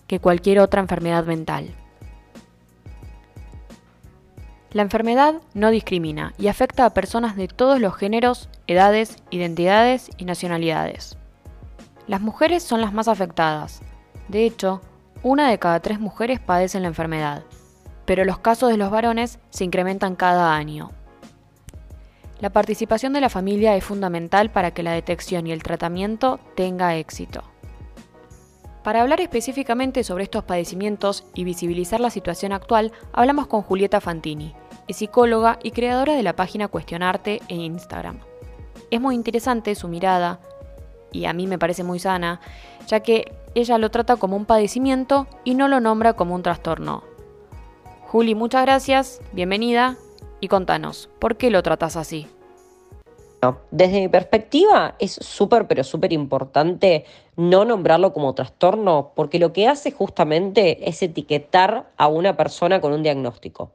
que 0.06 0.20
cualquier 0.20 0.60
otra 0.60 0.82
enfermedad 0.82 1.24
mental. 1.24 1.74
La 4.72 4.82
enfermedad 4.82 5.36
no 5.54 5.70
discrimina 5.70 6.34
y 6.36 6.48
afecta 6.48 6.84
a 6.84 6.92
personas 6.94 7.36
de 7.36 7.48
todos 7.48 7.80
los 7.80 7.94
géneros, 7.94 8.48
edades, 8.66 9.22
identidades 9.30 10.10
y 10.18 10.24
nacionalidades. 10.24 11.16
Las 12.08 12.20
mujeres 12.20 12.62
son 12.62 12.80
las 12.80 12.92
más 12.92 13.08
afectadas. 13.08 13.80
De 14.28 14.44
hecho, 14.44 14.82
una 15.22 15.48
de 15.48 15.58
cada 15.58 15.80
tres 15.80 16.00
mujeres 16.00 16.40
padecen 16.40 16.82
la 16.82 16.88
enfermedad, 16.88 17.44
pero 18.04 18.24
los 18.24 18.38
casos 18.38 18.68
de 18.68 18.76
los 18.76 18.90
varones 18.90 19.38
se 19.48 19.64
incrementan 19.64 20.16
cada 20.16 20.54
año. 20.54 20.90
La 22.44 22.50
participación 22.50 23.14
de 23.14 23.22
la 23.22 23.30
familia 23.30 23.74
es 23.74 23.82
fundamental 23.84 24.50
para 24.50 24.72
que 24.72 24.82
la 24.82 24.92
detección 24.92 25.46
y 25.46 25.52
el 25.52 25.62
tratamiento 25.62 26.40
tenga 26.54 26.94
éxito. 26.94 27.42
Para 28.82 29.00
hablar 29.00 29.22
específicamente 29.22 30.04
sobre 30.04 30.24
estos 30.24 30.44
padecimientos 30.44 31.24
y 31.32 31.44
visibilizar 31.44 32.00
la 32.00 32.10
situación 32.10 32.52
actual, 32.52 32.92
hablamos 33.14 33.46
con 33.46 33.62
Julieta 33.62 34.02
Fantini, 34.02 34.54
es 34.88 34.98
psicóloga 34.98 35.58
y 35.62 35.70
creadora 35.70 36.12
de 36.12 36.22
la 36.22 36.36
página 36.36 36.68
Cuestionarte 36.68 37.40
en 37.48 37.62
Instagram. 37.62 38.18
Es 38.90 39.00
muy 39.00 39.14
interesante 39.14 39.74
su 39.74 39.88
mirada, 39.88 40.38
y 41.12 41.24
a 41.24 41.32
mí 41.32 41.46
me 41.46 41.58
parece 41.58 41.82
muy 41.82 41.98
sana, 41.98 42.42
ya 42.86 43.00
que 43.00 43.32
ella 43.54 43.78
lo 43.78 43.90
trata 43.90 44.16
como 44.16 44.36
un 44.36 44.44
padecimiento 44.44 45.28
y 45.44 45.54
no 45.54 45.66
lo 45.66 45.80
nombra 45.80 46.12
como 46.12 46.34
un 46.34 46.42
trastorno. 46.42 47.04
Juli, 48.02 48.34
muchas 48.34 48.64
gracias, 48.64 49.22
bienvenida 49.32 49.96
y 50.44 50.48
contanos, 50.48 51.08
¿por 51.18 51.36
qué 51.36 51.50
lo 51.50 51.62
tratas 51.62 51.96
así? 51.96 52.26
Desde 53.70 54.00
mi 54.00 54.08
perspectiva 54.08 54.94
es 54.98 55.12
súper, 55.12 55.66
pero 55.66 55.84
súper 55.84 56.12
importante 56.12 57.04
no 57.36 57.64
nombrarlo 57.64 58.12
como 58.12 58.34
trastorno, 58.34 59.12
porque 59.14 59.38
lo 59.38 59.52
que 59.52 59.68
hace 59.68 59.90
justamente 59.90 60.88
es 60.88 61.02
etiquetar 61.02 61.90
a 61.96 62.06
una 62.06 62.36
persona 62.36 62.80
con 62.80 62.92
un 62.92 63.02
diagnóstico. 63.02 63.72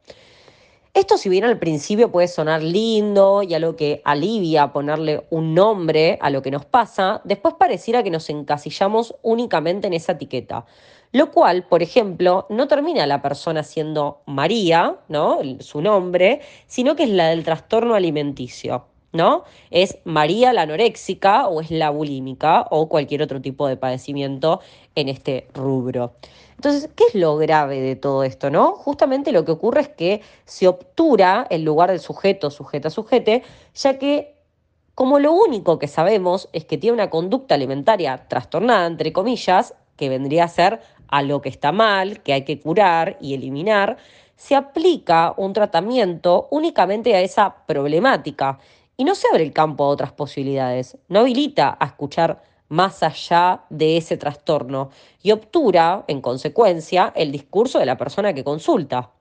Esto 0.96 1.18
si 1.18 1.30
bien 1.30 1.44
al 1.44 1.60
principio 1.60 2.12
puede 2.12 2.28
sonar 2.28 2.64
lindo 2.64 3.44
y 3.44 3.54
algo 3.54 3.76
que 3.76 4.02
alivia 4.06 4.74
ponerle 4.74 5.24
un 5.30 5.54
nombre 5.54 6.18
a 6.20 6.32
lo 6.32 6.42
que 6.42 6.50
nos 6.50 6.66
pasa, 6.66 7.22
después 7.24 7.54
pareciera 7.60 8.02
que 8.02 8.10
nos 8.10 8.30
encasillamos 8.30 9.16
únicamente 9.22 9.86
en 9.86 9.94
esa 9.94 10.14
etiqueta. 10.14 10.66
Lo 11.12 11.32
cual, 11.32 11.64
por 11.64 11.82
ejemplo, 11.82 12.46
no 12.50 12.68
termina 12.68 13.08
la 13.08 13.22
persona 13.22 13.64
siendo 13.64 14.22
María, 14.26 14.98
¿no? 15.08 15.40
Su 15.60 15.82
nombre, 15.82 16.42
sino 16.68 16.96
que 16.96 17.04
es 17.04 17.10
la 17.10 17.30
del 17.30 17.44
trastorno 17.44 17.96
alimenticio. 17.96 18.86
¿no? 19.12 19.44
Es 19.72 19.98
María 20.04 20.54
la 20.54 20.64
anoréxica 20.64 21.48
o 21.48 21.62
es 21.62 21.72
la 21.72 21.90
bulímica 21.90 22.68
o 22.70 22.90
cualquier 22.90 23.22
otro 23.24 23.42
tipo 23.42 23.68
de 23.68 23.78
padecimiento 23.78 24.62
en 24.96 25.10
este 25.10 25.48
rubro. 25.54 26.14
Entonces, 26.56 26.90
¿qué 26.96 27.06
es 27.08 27.16
lo 27.16 27.38
grave 27.38 27.80
de 27.80 27.96
todo 27.96 28.24
esto, 28.24 28.50
no? 28.50 28.74
Justamente 28.74 29.32
lo 29.32 29.46
que 29.46 29.52
ocurre 29.52 29.82
es 29.82 29.90
que 29.90 30.22
se 30.46 30.68
obtura 30.68 31.48
el 31.50 31.64
lugar 31.64 31.90
del 31.90 32.02
sujeto, 32.02 32.52
sujeta, 32.52 32.90
sujete, 32.90 33.44
ya 33.74 33.98
que 33.98 34.36
como 34.94 35.20
lo 35.20 35.32
único 35.32 35.80
que 35.80 35.88
sabemos 35.88 36.50
es 36.52 36.66
que 36.66 36.78
tiene 36.78 36.96
una 36.96 37.10
conducta 37.10 37.56
alimentaria 37.56 38.28
trastornada, 38.28 38.86
entre 38.86 39.14
comillas, 39.14 39.74
que 40.00 40.08
vendría 40.08 40.46
a 40.46 40.48
ser 40.48 40.80
a 41.10 41.22
lo 41.22 41.42
que 41.42 41.50
está 41.50 41.74
mal, 41.74 42.22
que 42.22 42.32
hay 42.32 42.46
que 42.46 42.62
curar 42.62 43.18
y 43.20 43.34
eliminar, 43.34 43.98
se 44.38 44.56
aplica 44.56 45.34
un 45.36 45.52
tratamiento 45.52 46.48
únicamente 46.52 47.14
a 47.16 47.22
esa 47.22 47.66
problemática. 47.66 48.60
Y 48.96 49.04
no 49.04 49.14
se 49.14 49.28
abre 49.28 49.44
el 49.44 49.52
campo 49.52 49.84
a 49.84 49.90
otras 49.90 50.14
posibilidades, 50.14 50.98
no 51.10 51.20
habilita 51.20 51.78
a 51.78 51.86
escuchar 51.86 52.42
más 52.70 53.04
allá 53.04 53.66
de 53.70 53.98
ese 53.98 54.16
trastorno. 54.16 54.90
Y 55.22 55.32
obtura, 55.32 56.06
en 56.08 56.22
consecuencia, 56.22 57.12
el 57.16 57.34
discurso 57.34 57.80
de 57.80 57.86
la 57.86 57.98
persona 57.98 58.34
que 58.34 58.46
consulta, 58.46 59.12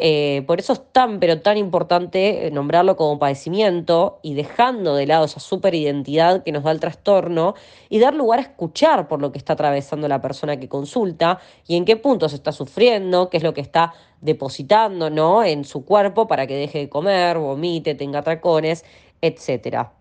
Eh, 0.00 0.44
por 0.46 0.60
eso 0.60 0.74
es 0.74 0.82
tan, 0.92 1.18
pero 1.18 1.40
tan 1.40 1.56
importante 1.56 2.46
eh, 2.46 2.50
nombrarlo 2.52 2.96
como 2.96 3.18
padecimiento 3.18 4.20
y 4.22 4.34
dejando 4.34 4.94
de 4.94 5.06
lado 5.06 5.24
esa 5.24 5.40
superidentidad 5.40 6.44
que 6.44 6.52
nos 6.52 6.62
da 6.62 6.70
el 6.70 6.78
trastorno 6.78 7.54
y 7.88 7.98
dar 7.98 8.14
lugar 8.14 8.38
a 8.38 8.42
escuchar 8.42 9.08
por 9.08 9.20
lo 9.20 9.32
que 9.32 9.38
está 9.38 9.54
atravesando 9.54 10.06
la 10.06 10.20
persona 10.20 10.56
que 10.58 10.68
consulta 10.68 11.40
y 11.66 11.76
en 11.76 11.84
qué 11.84 11.96
puntos 11.96 12.32
está 12.32 12.52
sufriendo, 12.52 13.28
qué 13.28 13.38
es 13.38 13.42
lo 13.42 13.54
que 13.54 13.60
está 13.60 13.92
depositando 14.20 15.10
¿no? 15.10 15.42
en 15.42 15.64
su 15.64 15.84
cuerpo 15.84 16.28
para 16.28 16.46
que 16.46 16.54
deje 16.54 16.78
de 16.78 16.88
comer, 16.88 17.38
vomite, 17.38 17.96
tenga 17.96 18.20
atracones, 18.20 18.84
etcétera. 19.20 19.94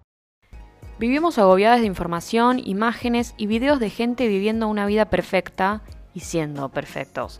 Vivimos 0.99 1.37
agobiadas 1.39 1.79
de 1.79 1.87
información, 1.87 2.59
imágenes 2.63 3.33
y 3.37 3.47
videos 3.47 3.79
de 3.79 3.89
gente 3.89 4.27
viviendo 4.27 4.67
una 4.67 4.85
vida 4.85 5.09
perfecta 5.09 5.81
y 6.13 6.21
siendo 6.21 6.69
perfectos. 6.69 7.39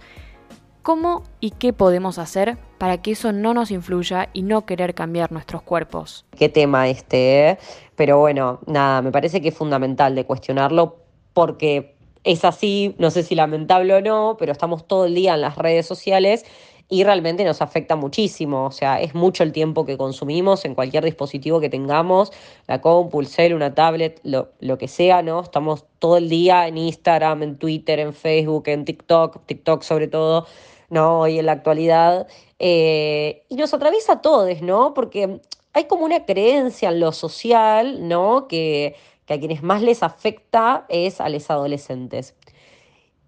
¿Cómo 0.88 1.24
y 1.41 1.51
qué 1.51 1.74
podemos 1.74 2.17
hacer 2.17 2.58
para 2.77 3.01
que 3.01 3.12
eso 3.12 3.34
no 3.34 3.53
nos 3.53 3.72
influya 3.72 4.29
y 4.32 4.44
no 4.44 4.65
querer 4.65 4.96
cambiar 4.96 5.34
nuestros 5.34 5.62
cuerpos? 5.62 6.25
Qué 6.38 6.48
tema 6.48 6.88
este, 6.88 7.50
¿eh? 7.50 7.58
Pero 7.98 8.20
bueno, 8.20 8.62
nada, 8.67 9.01
me 9.01 9.12
parece 9.12 9.41
que 9.41 9.50
es 9.50 9.53
fundamental 9.53 10.15
de 10.15 10.24
cuestionarlo 10.24 10.96
porque 11.34 11.98
es 12.24 12.46
así, 12.46 12.96
no 13.00 13.12
sé 13.12 13.24
si 13.24 13.36
lamentable 13.36 13.96
o 13.96 14.01
no, 14.01 14.38
pero 14.39 14.53
estamos 14.53 14.88
todo 14.88 15.08
el 15.08 15.13
día 15.13 15.34
en 15.34 15.41
las 15.41 15.58
redes 15.58 15.86
sociales 15.86 16.46
y 16.88 17.03
realmente 17.03 17.44
nos 17.44 17.62
afecta 17.62 17.98
muchísimo. 17.98 18.63
O 18.63 18.72
sea, 18.72 19.01
es 19.01 19.13
mucho 19.13 19.44
el 19.44 19.51
tiempo 19.51 19.86
que 19.86 19.98
consumimos 19.98 20.63
en 20.63 20.74
cualquier 20.74 21.03
dispositivo 21.03 21.60
que 21.60 21.67
tengamos, 21.70 22.32
la 22.65 22.79
compu, 22.79 23.20
el 23.20 23.27
cel, 23.27 23.53
una 23.53 23.75
tablet, 23.75 24.22
lo, 24.24 24.53
lo, 24.62 24.77
que 24.77 24.88
sea, 24.88 25.22
¿no? 25.22 25.41
Estamos 25.41 25.84
todo 26.00 26.15
el 26.15 26.29
día 26.29 26.65
en 26.65 26.77
Instagram, 26.77 27.44
en 27.44 27.58
Twitter, 27.58 28.00
en 28.00 28.13
Facebook, 28.13 28.70
en 28.70 28.86
TikTok, 28.86 29.46
TikTok 29.46 29.82
sobre 29.82 30.08
todo, 30.08 30.48
¿no? 30.89 31.22
Hoy 31.22 31.39
en 31.39 31.46
la 31.46 31.53
actualidad. 31.53 32.27
Eh, 32.60 33.44
y 33.50 33.56
nos 33.56 33.74
atraviesa 33.74 34.13
a 34.13 34.22
todos, 34.22 34.62
¿no? 34.62 34.94
Porque 34.94 35.41
hay 35.74 35.86
como 35.86 36.06
una 36.06 36.25
creencia 36.25 36.89
en 36.89 37.00
lo 37.00 37.12
social, 37.12 38.08
¿no? 38.08 38.48
Que, 38.48 38.96
que 39.25 39.34
a 39.34 39.39
quienes 39.39 39.63
más 39.63 39.82
les 39.82 40.03
afecta 40.03 40.86
es 40.89 41.22
a 41.22 41.29
los 41.29 41.50
adolescentes. 41.51 42.36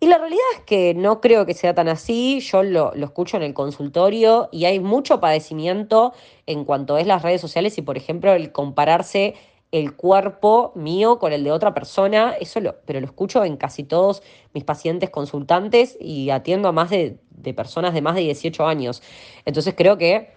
Y 0.02 0.08
la 0.08 0.18
realidad 0.18 0.46
es 0.56 0.62
que 0.62 0.94
no 0.94 1.20
creo 1.20 1.46
que 1.46 1.54
sea 1.54 1.76
tan 1.76 1.90
así, 1.90 2.40
yo 2.40 2.64
lo, 2.64 2.94
escucho 2.94 3.36
en 3.36 3.44
el 3.44 3.54
consultorio 3.54 4.48
y 4.50 4.64
hay 4.64 4.80
mucho 4.80 5.20
padecimiento 5.20 6.14
en 6.46 6.64
cuanto 6.64 6.98
es 6.98 7.06
las 7.06 7.22
redes 7.22 7.42
sociales 7.42 7.78
y, 7.78 7.82
por 7.82 7.98
ejemplo, 7.98 8.32
el 8.34 8.54
compararse 8.54 9.36
el 9.72 9.96
cuerpo 9.96 10.72
mío 10.76 11.20
con 11.20 11.32
el 11.32 11.44
de 11.44 11.52
otra 11.52 11.74
persona, 11.74 12.34
eso 12.40 12.60
lo, 12.60 12.76
pero 12.86 13.00
lo 13.00 13.06
escucho 13.06 13.44
en 13.44 13.58
casi 13.58 13.84
todos 13.84 14.24
mis 14.54 14.64
pacientes 14.64 15.10
consultantes 15.10 15.98
y 16.00 16.32
atiendo 16.32 16.68
a 16.68 16.72
más 16.72 16.90
de, 16.90 17.18
personas 17.56 17.94
de 17.94 18.02
más 18.02 18.16
de 18.16 18.22
18 18.22 18.68
años. 18.68 19.04
Entonces 19.46 19.76
creo 19.78 19.98
que 19.98 20.34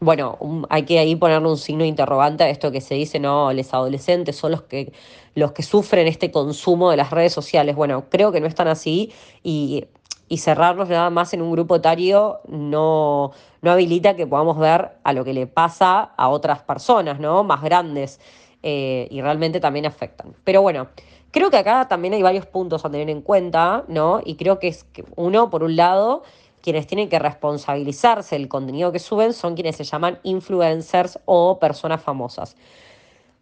bueno, 0.00 0.36
hay 0.68 0.82
que 0.82 0.98
ahí 0.98 1.14
ponerle 1.14 1.48
un 1.48 1.58
signo 1.58 1.84
interrogante 1.84 2.42
a 2.42 2.48
esto 2.48 2.72
que 2.72 2.80
se 2.80 2.96
dice, 2.96 3.20
no, 3.20 3.52
los 3.52 3.72
adolescentes 3.72 4.34
son 4.34 4.50
los 4.50 4.62
que, 4.62 4.92
los 5.36 5.52
que 5.52 5.62
sufren 5.62 6.08
este 6.08 6.32
consumo 6.32 6.90
de 6.90 6.96
las 6.96 7.10
redes 7.10 7.32
sociales. 7.32 7.76
Bueno, 7.76 8.06
creo 8.08 8.32
que 8.32 8.40
no 8.40 8.48
están 8.48 8.66
así 8.66 9.12
y, 9.44 9.84
y 10.28 10.38
cerrarnos 10.38 10.88
nada 10.88 11.10
más 11.10 11.34
en 11.34 11.42
un 11.42 11.52
grupo 11.52 11.76
etario 11.76 12.40
no, 12.48 13.32
no 13.60 13.70
habilita 13.70 14.16
que 14.16 14.26
podamos 14.26 14.58
ver 14.58 14.92
a 15.04 15.12
lo 15.12 15.24
que 15.24 15.34
le 15.34 15.46
pasa 15.46 16.00
a 16.16 16.28
otras 16.30 16.62
personas, 16.62 17.20
¿no? 17.20 17.44
Más 17.44 17.62
grandes 17.62 18.18
eh, 18.62 19.08
y 19.10 19.20
realmente 19.20 19.60
también 19.60 19.86
afectan. 19.86 20.34
Pero 20.44 20.62
bueno, 20.62 20.88
creo 21.30 21.50
que 21.50 21.56
acá 21.56 21.88
también 21.88 22.14
hay 22.14 22.22
varios 22.22 22.46
puntos 22.46 22.84
a 22.84 22.90
tener 22.90 23.10
en 23.10 23.22
cuenta, 23.22 23.84
¿no? 23.88 24.20
Y 24.24 24.36
creo 24.36 24.58
que 24.58 24.68
es 24.68 24.84
que 24.84 25.04
uno, 25.16 25.50
por 25.50 25.62
un 25.62 25.76
lado, 25.76 26.22
quienes 26.62 26.86
tienen 26.86 27.08
que 27.08 27.18
responsabilizarse 27.18 28.36
del 28.36 28.48
contenido 28.48 28.92
que 28.92 28.98
suben 28.98 29.32
son 29.32 29.54
quienes 29.54 29.76
se 29.76 29.84
llaman 29.84 30.20
influencers 30.22 31.18
o 31.24 31.58
personas 31.58 32.02
famosas. 32.02 32.56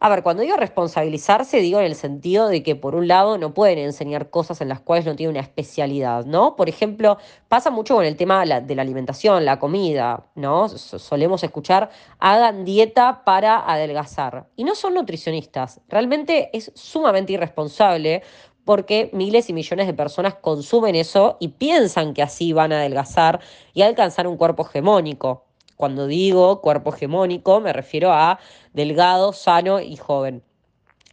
A 0.02 0.08
ver, 0.08 0.22
cuando 0.22 0.42
digo 0.42 0.56
responsabilizarse, 0.56 1.58
digo 1.58 1.78
en 1.78 1.84
el 1.84 1.94
sentido 1.94 2.48
de 2.48 2.62
que 2.62 2.74
por 2.74 2.94
un 2.94 3.06
lado 3.06 3.36
no 3.36 3.52
pueden 3.52 3.78
enseñar 3.78 4.30
cosas 4.30 4.62
en 4.62 4.70
las 4.70 4.80
cuales 4.80 5.04
no 5.04 5.14
tienen 5.14 5.36
una 5.36 5.42
especialidad, 5.42 6.24
¿no? 6.24 6.56
Por 6.56 6.70
ejemplo, 6.70 7.18
pasa 7.48 7.68
mucho 7.70 7.96
con 7.96 8.06
el 8.06 8.16
tema 8.16 8.40
de 8.40 8.74
la 8.74 8.80
alimentación, 8.82 9.44
la 9.44 9.58
comida, 9.58 10.24
¿no? 10.34 10.70
Solemos 10.70 11.44
escuchar, 11.44 11.90
hagan 12.18 12.64
dieta 12.64 13.24
para 13.24 13.70
adelgazar. 13.70 14.46
Y 14.56 14.64
no 14.64 14.74
son 14.74 14.94
nutricionistas. 14.94 15.82
Realmente 15.86 16.48
es 16.56 16.72
sumamente 16.74 17.34
irresponsable 17.34 18.22
porque 18.64 19.10
miles 19.12 19.50
y 19.50 19.52
millones 19.52 19.86
de 19.86 19.92
personas 19.92 20.34
consumen 20.36 20.94
eso 20.94 21.36
y 21.40 21.48
piensan 21.48 22.14
que 22.14 22.22
así 22.22 22.54
van 22.54 22.72
a 22.72 22.78
adelgazar 22.78 23.40
y 23.74 23.82
alcanzar 23.82 24.26
un 24.26 24.38
cuerpo 24.38 24.66
hegemónico. 24.66 25.49
Cuando 25.80 26.06
digo 26.06 26.60
cuerpo 26.60 26.94
hegemónico 26.94 27.58
me 27.62 27.72
refiero 27.72 28.12
a 28.12 28.38
delgado, 28.74 29.32
sano 29.32 29.80
y 29.80 29.96
joven. 29.96 30.42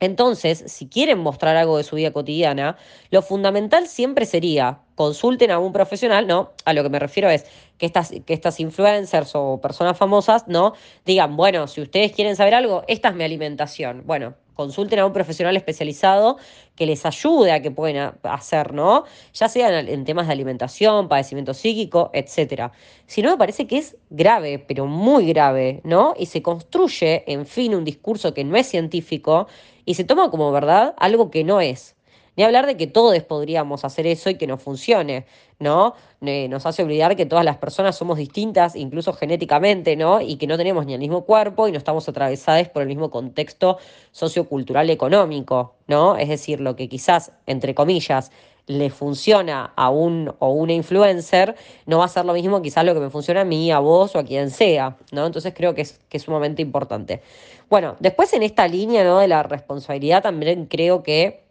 Entonces, 0.01 0.65
si 0.67 0.89
quieren 0.89 1.19
mostrar 1.19 1.55
algo 1.55 1.77
de 1.77 1.85
su 1.85 1.95
vida 1.95 2.11
cotidiana, 2.11 2.75
lo 3.09 3.21
fundamental 3.21 3.87
siempre 3.87 4.25
sería 4.25 4.81
consulten 4.95 5.51
a 5.51 5.59
un 5.59 5.71
profesional, 5.71 6.27
¿no? 6.27 6.51
A 6.65 6.73
lo 6.73 6.83
que 6.83 6.89
me 6.89 6.99
refiero 6.99 7.29
es 7.29 7.45
que 7.77 7.85
estas, 7.85 8.11
que 8.25 8.33
estas 8.33 8.59
influencers 8.59 9.31
o 9.35 9.61
personas 9.61 9.97
famosas, 9.97 10.49
¿no? 10.49 10.73
Digan, 11.05 11.37
bueno, 11.37 11.67
si 11.67 11.79
ustedes 11.79 12.11
quieren 12.11 12.35
saber 12.35 12.53
algo, 12.53 12.83
esta 12.89 13.07
es 13.07 13.15
mi 13.15 13.23
alimentación. 13.23 14.03
Bueno, 14.05 14.35
consulten 14.57 14.99
a 14.99 15.05
un 15.05 15.13
profesional 15.13 15.55
especializado 15.55 16.37
que 16.75 16.85
les 16.85 17.05
ayude 17.05 17.51
a 17.51 17.61
que 17.61 17.71
pueden 17.71 18.11
hacer, 18.23 18.73
¿no? 18.73 19.05
Ya 19.33 19.47
sea 19.47 19.79
en, 19.79 20.03
temas 20.03 20.27
de 20.27 20.33
alimentación, 20.33 21.07
padecimiento 21.07 21.53
psíquico, 21.53 22.09
etc. 22.13 22.71
Si 23.05 23.21
no, 23.21 23.31
me 23.31 23.37
parece 23.37 23.67
que 23.67 23.77
es 23.77 23.95
grave, 24.09 24.59
pero 24.59 24.87
muy 24.87 25.27
grave, 25.27 25.81
¿no? 25.83 26.13
Y 26.17 26.25
se 26.25 26.41
construye, 26.41 27.23
en 27.31 27.45
fin, 27.45 27.75
un 27.75 27.85
discurso 27.85 28.33
que 28.33 28.43
no 28.43 28.57
es 28.57 28.67
científico 28.67 29.47
y 29.85 29.93
se 29.93 30.03
toma 30.03 30.29
como 30.29 30.51
verdad 30.51 30.95
algo 30.97 31.31
que 31.31 31.43
no 31.43 31.61
es. 31.61 31.96
Ni 32.37 32.43
hablar 32.43 32.67
de 32.67 32.77
que 32.77 32.85
todos 32.85 33.17
podríamos 33.23 33.83
hacer 33.83 34.05
eso 34.05 34.29
y 34.29 34.35
que 34.35 34.45
no 34.45 34.57
funcione, 34.57 35.25
¿no? 35.59 35.95
Nos 36.21 36.67
hace 36.67 36.83
olvidar 36.83 37.15
que 37.15 37.25
todas 37.25 37.43
las 37.43 37.57
personas 37.57 37.97
somos 37.97 38.19
distintas, 38.19 38.75
incluso 38.75 39.11
genéticamente, 39.13 39.95
¿no? 39.95 40.21
Y 40.21 40.37
que 40.37 40.45
no 40.45 40.55
tenemos 40.55 40.85
ni 40.85 40.93
el 40.93 40.99
mismo 40.99 41.25
cuerpo 41.25 41.67
y 41.67 41.71
no 41.71 41.79
estamos 41.79 42.07
atravesadas 42.07 42.69
por 42.69 42.83
el 42.83 42.87
mismo 42.87 43.09
contexto 43.09 43.79
sociocultural 44.11 44.87
y 44.87 44.93
económico, 44.93 45.73
¿no? 45.87 46.15
Es 46.15 46.29
decir, 46.29 46.61
lo 46.61 46.75
que 46.75 46.87
quizás, 46.87 47.31
entre 47.47 47.73
comillas, 47.73 48.31
le 48.67 48.91
funciona 48.91 49.73
a 49.75 49.89
un 49.89 50.35
o 50.37 50.51
una 50.51 50.73
influencer, 50.73 51.55
no 51.87 51.99
va 51.99 52.05
a 52.05 52.09
ser 52.09 52.25
lo 52.25 52.33
mismo 52.33 52.61
quizás 52.61 52.85
lo 52.85 52.93
que 52.93 52.99
me 52.99 53.09
funciona 53.09 53.41
a 53.41 53.45
mí, 53.45 53.71
a 53.71 53.79
vos 53.79 54.15
o 54.15 54.19
a 54.19 54.23
quien 54.23 54.51
sea, 54.51 54.97
¿no? 55.11 55.25
Entonces 55.25 55.53
creo 55.55 55.73
que 55.73 55.81
es, 55.81 55.99
que 56.07 56.17
es 56.17 56.23
sumamente 56.23 56.61
importante. 56.61 57.21
Bueno, 57.69 57.95
después 57.99 58.31
en 58.33 58.43
esta 58.43 58.67
línea, 58.67 59.03
¿no? 59.03 59.19
De 59.19 59.27
la 59.27 59.41
responsabilidad 59.41 60.21
también 60.21 60.67
creo 60.67 61.01
que 61.01 61.46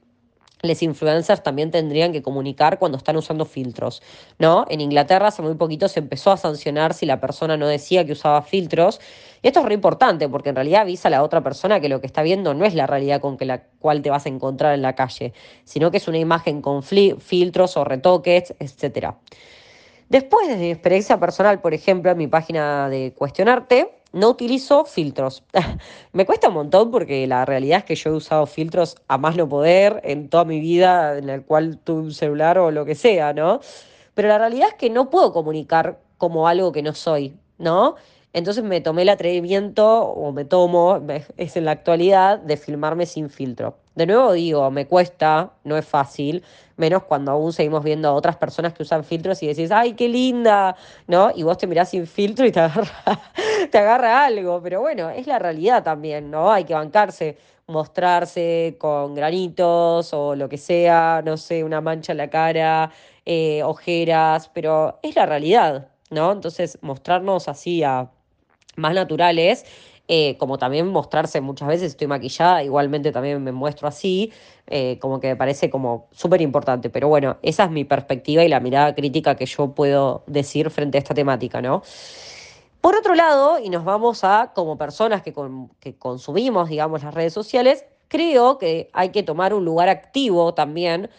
les 0.63 0.83
influencers 0.83 1.43
también 1.43 1.71
tendrían 1.71 2.13
que 2.13 2.23
comunicar 2.23 2.79
cuando 2.79 2.99
están 2.99 3.17
usando 3.17 3.45
filtros, 3.45 4.03
¿no? 4.39 4.65
En 4.69 4.81
Inglaterra 4.81 5.29
hace 5.29 5.43
muy 5.43 5.55
poquito 5.55 5.89
se 5.89 6.01
empezó 6.01 6.33
a 6.33 6.37
sancionar 6.37 6.95
si 6.95 7.07
la 7.07 7.21
persona 7.21 7.57
no 7.57 7.67
decía 7.67 8.05
que 8.07 8.13
usaba 8.13 8.43
filtros. 8.43 9.01
Y 9.43 9.49
esto 9.49 9.61
es 9.61 9.67
re 9.67 9.75
importante 9.75 10.29
porque 10.29 10.49
en 10.49 10.57
realidad 10.57 10.83
avisa 10.83 11.09
a 11.09 11.11
la 11.11 11.23
otra 11.23 11.43
persona 11.43 11.81
que 11.81 11.89
lo 11.89 12.01
que 12.01 12.07
está 12.07 12.23
viendo 12.23 12.55
no 12.55 12.65
es 12.65 12.75
la 12.75 12.87
realidad 12.87 13.21
con 13.21 13.37
la 13.41 13.65
cual 13.79 14.03
te 14.03 14.11
vas 14.11 14.27
a 14.27 14.29
encontrar 14.29 14.75
en 14.75 14.83
la 14.83 14.95
calle, 14.95 15.35
sino 15.65 15.91
que 15.91 15.99
es 15.99 16.09
una 16.09 16.19
imagen 16.19 16.63
con 16.63 16.83
filtros 16.83 17.77
o 17.77 17.85
retoques, 17.85 18.55
etcétera. 18.59 19.19
Después 20.09 20.49
de 20.49 20.57
mi 20.57 20.71
experiencia 20.71 21.19
personal, 21.19 21.61
por 21.61 21.75
ejemplo, 21.75 22.13
en 22.13 22.19
mi 22.19 22.29
página 22.29 22.89
de 22.89 23.13
Cuestionarte, 23.13 23.91
no 24.17 24.31
utilizo 24.31 24.87
filtros. 24.87 25.45
Me 26.13 26.25
cuesta 26.25 26.49
un 26.49 26.55
montón 26.55 26.91
porque 26.91 27.27
la 27.27 27.45
realidad 27.45 27.81
es 27.81 27.85
que 27.85 27.95
yo 27.97 28.11
he 28.11 28.15
usado 28.15 28.47
filtros 28.47 28.97
a 29.09 29.19
más 29.19 29.37
no 29.37 29.49
poder 29.49 30.01
en 30.05 30.31
toda 30.31 30.45
mi 30.45 30.59
vida 30.59 31.19
en 31.19 31.27
la 31.27 31.41
cual 31.43 31.79
tuve 31.79 32.01
un 32.01 32.13
celular 32.13 32.59
o 32.59 32.71
lo 32.71 32.87
que 32.87 32.95
sea, 32.95 33.35
¿no? 33.35 33.61
Pero 34.15 34.29
la 34.29 34.39
realidad 34.39 34.69
es 34.71 34.75
que 34.75 34.89
no 34.89 35.11
puedo 35.11 35.33
comunicar 35.33 36.01
como 36.17 36.49
algo 36.49 36.73
que 36.73 36.83
no 36.83 36.95
soy, 36.95 37.37
¿no? 37.59 37.97
Entonces 38.33 38.65
me 38.65 38.81
tomé 38.81 39.03
el 39.03 39.11
atrevimiento, 39.11 40.05
o 40.07 40.33
me 40.33 40.45
tomo, 40.47 41.01
es 41.37 41.57
en 41.57 41.67
la 41.67 41.73
actualidad, 41.73 42.39
de 42.39 42.57
filmarme 42.57 43.05
sin 43.07 43.29
filtro. 43.29 43.77
De 43.97 44.05
nuevo 44.05 44.33
digo, 44.33 44.71
me 44.71 44.87
cuesta, 44.87 45.55
no 45.65 45.79
es 45.79 45.87
fácil, 45.87 46.45
menos 46.77 47.05
cuando 47.05 47.33
aún 47.33 47.55
seguimos 47.55 47.83
viendo 47.83 48.09
a 48.09 48.13
otras 48.13 48.37
personas 48.37 48.75
que 48.75 48.83
usan 48.83 49.05
filtros 49.05 49.43
y 49.43 49.47
decís, 49.47 49.71
¡ay, 49.73 49.95
qué 49.95 50.07
linda! 50.07 50.77
¿No? 51.07 51.33
Y 51.35 51.45
vos 51.45 51.57
te 51.57 51.67
mirás 51.67 51.89
sin 51.89 52.07
filtro 52.07 52.45
y 52.47 52.53
te 52.53 52.61
agarra, 52.61 52.93
te 53.71 53.79
agarra 53.79 54.27
algo. 54.27 54.61
Pero 54.63 54.83
bueno, 54.83 55.09
es 55.09 55.27
la 55.27 55.39
realidad 55.39 55.83
también, 55.83 56.31
¿no? 56.31 56.53
Hay 56.53 56.65
que 56.65 56.75
bancarse, 56.75 57.39
mostrarse 57.69 58.77
con 58.79 59.15
granitos 59.15 60.13
o 60.13 60.35
lo 60.37 60.47
que 60.51 60.59
sea, 60.59 61.23
no 61.25 61.39
sé, 61.39 61.65
una 61.65 61.81
mancha 61.81 62.13
en 62.13 62.19
la 62.19 62.29
cara, 62.29 62.91
eh, 63.25 63.63
ojeras, 63.63 64.51
pero 64.53 64.99
es 65.03 65.17
la 65.17 65.25
realidad, 65.25 65.89
¿no? 66.11 66.33
Entonces, 66.33 66.79
mostrarnos 66.83 67.49
así 67.49 67.83
a 67.83 68.11
más 68.77 68.95
naturales, 68.95 69.65
eh, 70.09 70.37
como 70.39 70.59
también 70.59 70.87
mostrarse 70.89 71.41
muchas 71.41 71.69
veces, 71.69 71.89
estoy 71.93 72.07
maquillada, 72.07 72.63
igualmente 72.63 73.11
también 73.11 73.43
me 73.43 73.53
muestro 73.53 73.89
así, 73.89 74.33
eh, 74.69 74.99
como 75.01 75.19
que 75.19 75.29
me 75.29 75.37
parece 75.37 75.69
como 75.69 76.07
súper 76.13 76.41
importante, 76.43 76.91
pero 76.91 77.09
bueno, 77.09 77.39
esa 77.43 77.65
es 77.65 77.71
mi 77.71 77.85
perspectiva 77.85 78.45
y 78.45 78.49
la 78.49 78.61
mirada 78.61 78.95
crítica 78.95 79.35
que 79.35 79.47
yo 79.47 79.75
puedo 79.75 80.23
decir 80.27 80.71
frente 80.71 80.99
a 80.99 81.01
esta 81.01 81.15
temática, 81.15 81.61
¿no? 81.61 81.83
Por 82.81 82.95
otro 82.95 83.17
lado, 83.17 83.59
y 83.59 83.69
nos 83.69 83.85
vamos 83.85 84.23
a 84.23 84.53
como 84.55 84.79
personas 84.79 85.23
que, 85.23 85.35
que 85.81 85.97
consumimos, 85.97 86.69
digamos, 86.69 87.03
las 87.03 87.13
redes 87.13 87.33
sociales, 87.33 87.85
creo 88.07 88.59
que 88.59 88.91
hay 88.93 89.09
que 89.09 89.25
tomar 89.25 89.55
un 89.55 89.65
lugar 89.65 89.89
activo 89.89 90.55
también 90.55 91.11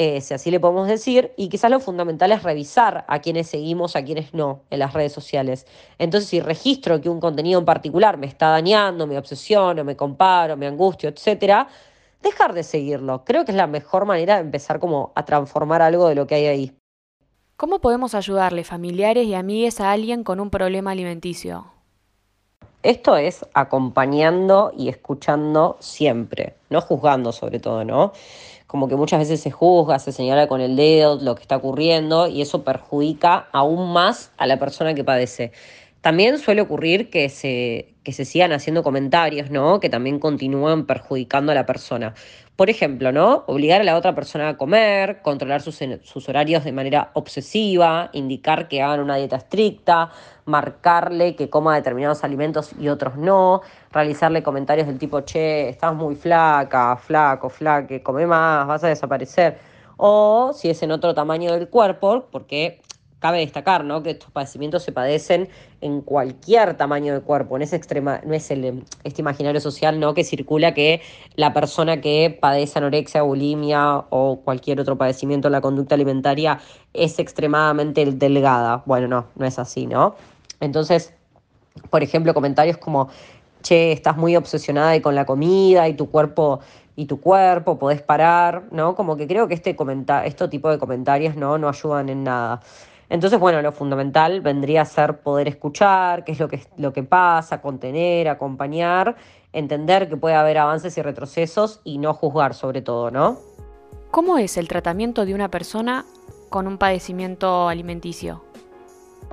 eh, 0.00 0.20
si 0.20 0.32
así 0.32 0.52
le 0.52 0.60
podemos 0.60 0.86
decir, 0.86 1.32
y 1.36 1.48
quizás 1.48 1.72
lo 1.72 1.80
fundamental 1.80 2.30
es 2.30 2.44
revisar 2.44 3.04
a 3.08 3.18
quienes 3.18 3.48
seguimos, 3.48 3.96
a 3.96 4.04
quienes 4.04 4.32
no 4.32 4.60
en 4.70 4.78
las 4.78 4.92
redes 4.92 5.12
sociales. 5.12 5.66
Entonces, 5.98 6.30
si 6.30 6.38
registro 6.38 7.00
que 7.00 7.08
un 7.08 7.18
contenido 7.18 7.58
en 7.58 7.64
particular 7.64 8.16
me 8.16 8.28
está 8.28 8.50
dañando, 8.50 9.08
me 9.08 9.18
obsesiono, 9.18 9.82
me 9.82 9.96
comparo, 9.96 10.56
me 10.56 10.68
angustio, 10.68 11.08
etcétera, 11.08 11.66
dejar 12.22 12.52
de 12.52 12.62
seguirlo. 12.62 13.24
Creo 13.24 13.44
que 13.44 13.50
es 13.50 13.56
la 13.56 13.66
mejor 13.66 14.06
manera 14.06 14.36
de 14.36 14.42
empezar 14.42 14.78
como 14.78 15.10
a 15.16 15.24
transformar 15.24 15.82
algo 15.82 16.08
de 16.08 16.14
lo 16.14 16.28
que 16.28 16.36
hay 16.36 16.46
ahí. 16.46 16.78
¿Cómo 17.56 17.80
podemos 17.80 18.14
ayudarle 18.14 18.62
familiares 18.62 19.26
y 19.26 19.34
amigues 19.34 19.80
a 19.80 19.90
alguien 19.90 20.22
con 20.22 20.38
un 20.38 20.48
problema 20.48 20.92
alimenticio? 20.92 21.72
Esto 22.84 23.16
es 23.16 23.44
acompañando 23.52 24.70
y 24.78 24.90
escuchando 24.90 25.76
siempre, 25.80 26.54
no 26.70 26.80
juzgando 26.80 27.32
sobre 27.32 27.58
todo, 27.58 27.84
¿no? 27.84 28.12
Como 28.68 28.86
que 28.86 28.96
muchas 28.96 29.18
veces 29.18 29.40
se 29.40 29.50
juzga, 29.50 29.98
se 29.98 30.12
señala 30.12 30.46
con 30.46 30.60
el 30.60 30.76
dedo 30.76 31.18
lo 31.20 31.34
que 31.34 31.40
está 31.40 31.56
ocurriendo 31.56 32.28
y 32.28 32.42
eso 32.42 32.64
perjudica 32.64 33.48
aún 33.50 33.94
más 33.94 34.30
a 34.36 34.46
la 34.46 34.58
persona 34.58 34.92
que 34.92 35.02
padece. 35.02 35.52
También 36.00 36.38
suele 36.38 36.60
ocurrir 36.62 37.10
que 37.10 37.28
se, 37.28 37.94
que 38.04 38.12
se 38.12 38.24
sigan 38.24 38.52
haciendo 38.52 38.82
comentarios, 38.82 39.50
¿no? 39.50 39.80
Que 39.80 39.90
también 39.90 40.20
continúan 40.20 40.86
perjudicando 40.86 41.50
a 41.50 41.54
la 41.54 41.66
persona. 41.66 42.14
Por 42.54 42.70
ejemplo, 42.70 43.12
¿no? 43.12 43.44
Obligar 43.46 43.80
a 43.80 43.84
la 43.84 43.96
otra 43.96 44.14
persona 44.14 44.48
a 44.48 44.56
comer, 44.56 45.22
controlar 45.22 45.60
sus, 45.60 45.78
sus 46.02 46.28
horarios 46.28 46.64
de 46.64 46.72
manera 46.72 47.10
obsesiva, 47.14 48.10
indicar 48.12 48.68
que 48.68 48.80
hagan 48.80 49.00
una 49.00 49.16
dieta 49.16 49.36
estricta, 49.36 50.10
marcarle 50.44 51.36
que 51.36 51.50
coma 51.50 51.74
determinados 51.76 52.24
alimentos 52.24 52.70
y 52.78 52.88
otros 52.88 53.16
no, 53.16 53.62
realizarle 53.92 54.42
comentarios 54.42 54.86
del 54.86 54.98
tipo, 54.98 55.20
che, 55.20 55.68
estás 55.68 55.94
muy 55.94 56.14
flaca, 56.14 56.96
flaco, 56.96 57.48
flaque, 57.48 58.02
come 58.02 58.26
más, 58.26 58.66
vas 58.66 58.84
a 58.84 58.88
desaparecer. 58.88 59.58
O 59.96 60.52
si 60.54 60.70
es 60.70 60.82
en 60.82 60.92
otro 60.92 61.12
tamaño 61.12 61.52
del 61.52 61.68
cuerpo, 61.68 62.26
porque 62.30 62.80
cabe 63.18 63.38
destacar 63.38 63.84
¿no? 63.84 64.02
que 64.02 64.10
estos 64.10 64.30
padecimientos 64.30 64.82
se 64.82 64.92
padecen 64.92 65.48
en 65.80 66.00
cualquier 66.00 66.76
tamaño 66.76 67.14
de 67.14 67.20
cuerpo, 67.20 67.58
no 67.58 67.64
es, 67.64 67.72
extrema, 67.72 68.20
no 68.24 68.34
es 68.34 68.50
el, 68.50 68.84
este 69.04 69.22
imaginario 69.22 69.60
social 69.60 69.98
¿no? 69.98 70.14
que 70.14 70.24
circula 70.24 70.74
que 70.74 71.00
la 71.34 71.52
persona 71.52 72.00
que 72.00 72.36
padece 72.40 72.78
anorexia, 72.78 73.22
bulimia 73.22 74.04
o 74.10 74.40
cualquier 74.44 74.80
otro 74.80 74.96
padecimiento 74.96 75.48
en 75.48 75.52
la 75.52 75.60
conducta 75.60 75.94
alimentaria 75.94 76.60
es 76.94 77.18
extremadamente 77.18 78.04
delgada. 78.06 78.82
Bueno, 78.86 79.08
no, 79.08 79.26
no 79.36 79.46
es 79.46 79.58
así, 79.58 79.86
¿no? 79.86 80.16
Entonces, 80.60 81.14
por 81.90 82.02
ejemplo, 82.02 82.34
comentarios 82.34 82.78
como, 82.78 83.08
che, 83.62 83.92
estás 83.92 84.16
muy 84.16 84.36
obsesionada 84.36 85.00
con 85.00 85.14
la 85.14 85.24
comida 85.24 85.88
y 85.88 85.94
tu 85.94 86.10
cuerpo 86.10 86.60
y 86.96 87.06
tu 87.06 87.20
cuerpo, 87.20 87.78
podés 87.78 88.02
parar, 88.02 88.64
¿no? 88.72 88.96
Como 88.96 89.16
que 89.16 89.28
creo 89.28 89.46
que 89.46 89.54
este, 89.54 89.76
este 90.24 90.48
tipo 90.48 90.68
de 90.68 90.78
comentarios 90.78 91.36
¿no? 91.36 91.56
no 91.56 91.68
ayudan 91.68 92.08
en 92.08 92.24
nada. 92.24 92.60
Entonces, 93.10 93.40
bueno, 93.40 93.62
lo 93.62 93.72
fundamental 93.72 94.40
vendría 94.40 94.82
a 94.82 94.84
ser 94.84 95.20
poder 95.20 95.48
escuchar 95.48 96.24
qué 96.24 96.32
es 96.32 96.40
lo 96.40 96.48
que, 96.48 96.62
lo 96.76 96.92
que 96.92 97.02
pasa, 97.02 97.62
contener, 97.62 98.28
acompañar, 98.28 99.16
entender 99.52 100.08
que 100.08 100.16
puede 100.16 100.34
haber 100.34 100.58
avances 100.58 100.98
y 100.98 101.02
retrocesos 101.02 101.80
y 101.84 101.98
no 101.98 102.12
juzgar 102.12 102.54
sobre 102.54 102.82
todo, 102.82 103.10
¿no? 103.10 103.38
¿Cómo 104.10 104.38
es 104.38 104.56
el 104.56 104.68
tratamiento 104.68 105.24
de 105.24 105.34
una 105.34 105.50
persona 105.50 106.04
con 106.50 106.66
un 106.66 106.78
padecimiento 106.78 107.68
alimenticio? 107.68 108.44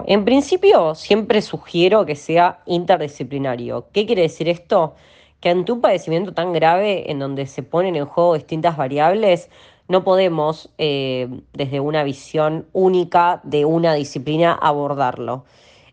En 0.06 0.26
principio, 0.26 0.96
siempre 0.96 1.42
sugiero 1.42 2.06
que 2.06 2.16
sea 2.16 2.62
interdisciplinario. 2.66 3.88
¿Qué 3.92 4.06
quiere 4.06 4.24
decir 4.24 4.50
esto? 4.50 4.96
que 5.46 5.52
ante 5.52 5.72
un 5.72 5.80
padecimiento 5.80 6.34
tan 6.34 6.54
grave 6.54 7.12
en 7.12 7.20
donde 7.20 7.46
se 7.46 7.62
ponen 7.62 7.96
en 7.96 8.06
juego 8.06 8.34
distintas 8.34 8.78
variables, 8.78 9.52
no 9.88 10.04
podemos 10.04 10.70
eh, 10.78 11.28
desde 11.54 11.80
una 11.80 12.04
visión 12.04 12.68
única 12.74 13.42
de 13.44 13.66
una 13.66 13.94
disciplina 13.94 14.54
abordarlo. 14.54 15.46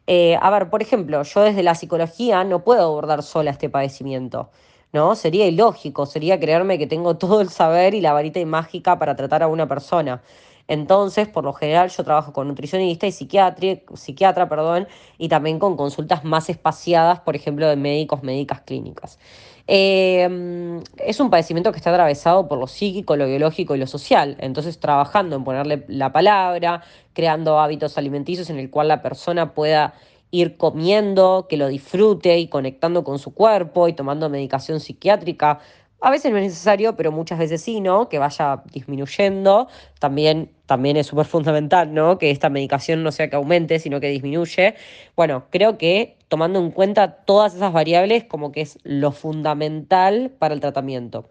Eh, 0.07 0.37
a 0.40 0.50
ver, 0.50 0.70
por 0.70 0.83
ejemplo, 0.83 1.22
yo 1.22 1.40
desde 1.42 1.62
la 1.62 1.74
psicología 1.74 2.44
no 2.44 2.64
puedo 2.64 2.83
abordar 2.83 3.22
sola 3.22 3.50
este 3.50 3.68
padecimiento. 3.68 4.50
¿no? 4.92 5.14
Sería 5.14 5.46
ilógico, 5.46 6.07
sería 6.07 6.38
creerme 6.38 6.78
que 6.78 6.87
tengo 6.87 7.16
todo 7.16 7.40
el 7.40 7.48
saber 7.48 7.94
y 7.94 8.00
la 8.00 8.12
varita 8.12 8.44
mágica 8.44 8.98
para 8.98 9.16
tratar 9.16 9.42
a 9.42 9.48
una 9.48 9.66
persona. 9.66 10.22
Entonces, 10.68 11.28
por 11.28 11.44
lo 11.44 11.52
general, 11.52 11.90
yo 11.90 12.05
trabajo 12.05 12.33
con 12.33 12.48
nutricionista 12.48 13.07
y 13.07 13.12
psiquiatra, 13.12 14.48
perdón, 14.48 14.87
y 15.18 15.28
también 15.28 15.59
con 15.59 15.76
consultas 15.76 16.24
más 16.24 16.48
espaciadas, 16.48 17.20
por 17.20 17.37
ejemplo, 17.37 17.68
de 17.68 17.76
médicos, 17.76 18.22
médicas 18.22 18.61
clínicas. 18.62 19.18
Em, 19.66 20.81
es 20.98 21.20
un 21.20 21.31
padecimiento 21.31 21.70
que 21.72 21.79
está 21.79 21.90
atravesado 21.90 22.48
por 22.48 22.59
lo 22.59 22.66
psíquico, 22.66 23.16
lo 23.16 23.27
biológico 23.27 23.75
y 23.75 23.79
lo 23.79 23.87
social. 23.87 24.37
Entonces, 24.40 24.81
trabajando 24.81 25.37
en 25.37 25.44
ponerle 25.44 25.85
la 25.88 26.12
palabra, 26.12 26.83
creando 27.12 27.61
hábitos 27.61 27.96
alimenticios 27.98 28.51
en 28.51 28.59
el 28.59 28.70
cual 28.70 28.88
la 28.88 29.03
persona 29.03 29.55
pueda 29.55 29.94
ir 30.33 30.57
comiendo, 30.57 31.46
que 31.48 31.59
lo 31.59 31.68
disfrute 31.68 32.38
y 32.38 32.48
conectando 32.48 33.05
con 33.05 33.18
su 33.18 33.35
cuerpo 33.35 33.87
y 33.87 33.92
tomando 33.92 34.29
medicación 34.31 34.81
psiquiátrica. 34.81 35.61
A 36.04 36.10
veces 36.10 36.32
no 36.32 36.38
es 36.38 36.42
necesario, 36.42 36.96
pero 36.96 37.12
muchas 37.12 37.38
veces 37.38 37.62
sí, 37.62 37.80
¿no? 37.80 38.08
Que 38.08 38.18
vaya 38.18 38.64
disminuyendo. 38.72 39.68
También, 40.00 40.50
también 40.66 40.96
es 40.96 41.06
súper 41.06 41.26
fundamental, 41.26 41.94
¿no? 41.94 42.18
Que 42.18 42.32
esta 42.32 42.50
medicación 42.50 43.04
no 43.04 43.12
sea 43.12 43.30
que 43.30 43.36
aumente, 43.36 43.78
sino 43.78 44.00
que 44.00 44.08
disminuye. 44.08 44.74
Bueno, 45.14 45.44
creo 45.50 45.78
que 45.78 46.16
tomando 46.26 46.58
en 46.58 46.72
cuenta 46.72 47.18
todas 47.24 47.54
esas 47.54 47.72
variables 47.72 48.24
como 48.24 48.50
que 48.50 48.62
es 48.62 48.80
lo 48.82 49.12
fundamental 49.12 50.32
para 50.36 50.54
el 50.54 50.60
tratamiento. 50.60 51.30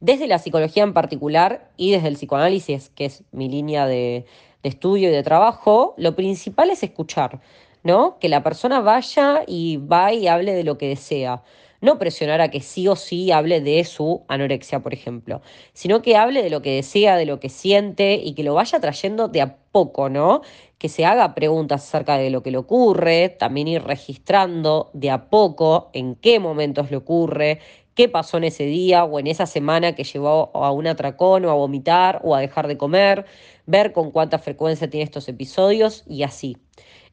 Desde 0.00 0.26
la 0.26 0.40
psicología 0.40 0.82
en 0.82 0.92
particular 0.92 1.70
y 1.76 1.92
desde 1.92 2.08
el 2.08 2.14
psicoanálisis, 2.14 2.90
que 2.96 3.04
es 3.04 3.22
mi 3.30 3.48
línea 3.48 3.86
de, 3.86 4.24
de 4.64 4.68
estudio 4.68 5.08
y 5.08 5.12
de 5.12 5.22
trabajo, 5.22 5.94
lo 5.98 6.16
principal 6.16 6.70
es 6.70 6.82
escuchar. 6.82 7.38
¿no? 7.84 8.18
Que 8.18 8.28
la 8.28 8.42
persona 8.42 8.80
vaya 8.80 9.42
y 9.46 9.76
va 9.76 10.12
y 10.12 10.28
hable 10.28 10.52
de 10.52 10.64
lo 10.64 10.78
que 10.78 10.88
desea. 10.88 11.42
No 11.82 11.98
presionar 11.98 12.40
a 12.40 12.48
que 12.48 12.60
sí 12.60 12.86
o 12.86 12.94
sí 12.94 13.32
hable 13.32 13.60
de 13.60 13.82
su 13.84 14.24
anorexia, 14.28 14.80
por 14.80 14.94
ejemplo, 14.94 15.42
sino 15.72 16.00
que 16.00 16.16
hable 16.16 16.42
de 16.42 16.48
lo 16.48 16.62
que 16.62 16.76
desea, 16.76 17.16
de 17.16 17.26
lo 17.26 17.40
que 17.40 17.48
siente 17.48 18.14
y 18.14 18.34
que 18.34 18.44
lo 18.44 18.54
vaya 18.54 18.78
trayendo 18.78 19.26
de 19.26 19.40
a 19.40 19.56
poco, 19.72 20.08
¿no? 20.08 20.42
Que 20.78 20.88
se 20.88 21.04
haga 21.04 21.34
preguntas 21.34 21.82
acerca 21.82 22.18
de 22.18 22.30
lo 22.30 22.42
que 22.44 22.52
le 22.52 22.58
ocurre, 22.58 23.30
también 23.30 23.66
ir 23.66 23.82
registrando 23.82 24.90
de 24.92 25.10
a 25.10 25.28
poco 25.28 25.90
en 25.92 26.14
qué 26.14 26.38
momentos 26.38 26.88
le 26.92 26.98
ocurre, 26.98 27.58
qué 27.96 28.08
pasó 28.08 28.36
en 28.36 28.44
ese 28.44 28.64
día 28.64 29.02
o 29.04 29.18
en 29.18 29.26
esa 29.26 29.46
semana 29.46 29.96
que 29.96 30.04
llevó 30.04 30.52
a 30.54 30.70
un 30.70 30.86
atracón 30.86 31.44
o 31.44 31.50
a 31.50 31.54
vomitar 31.54 32.20
o 32.22 32.36
a 32.36 32.40
dejar 32.40 32.68
de 32.68 32.78
comer, 32.78 33.26
ver 33.66 33.92
con 33.92 34.12
cuánta 34.12 34.38
frecuencia 34.38 34.88
tiene 34.88 35.02
estos 35.02 35.28
episodios 35.28 36.04
y 36.06 36.22
así. 36.22 36.56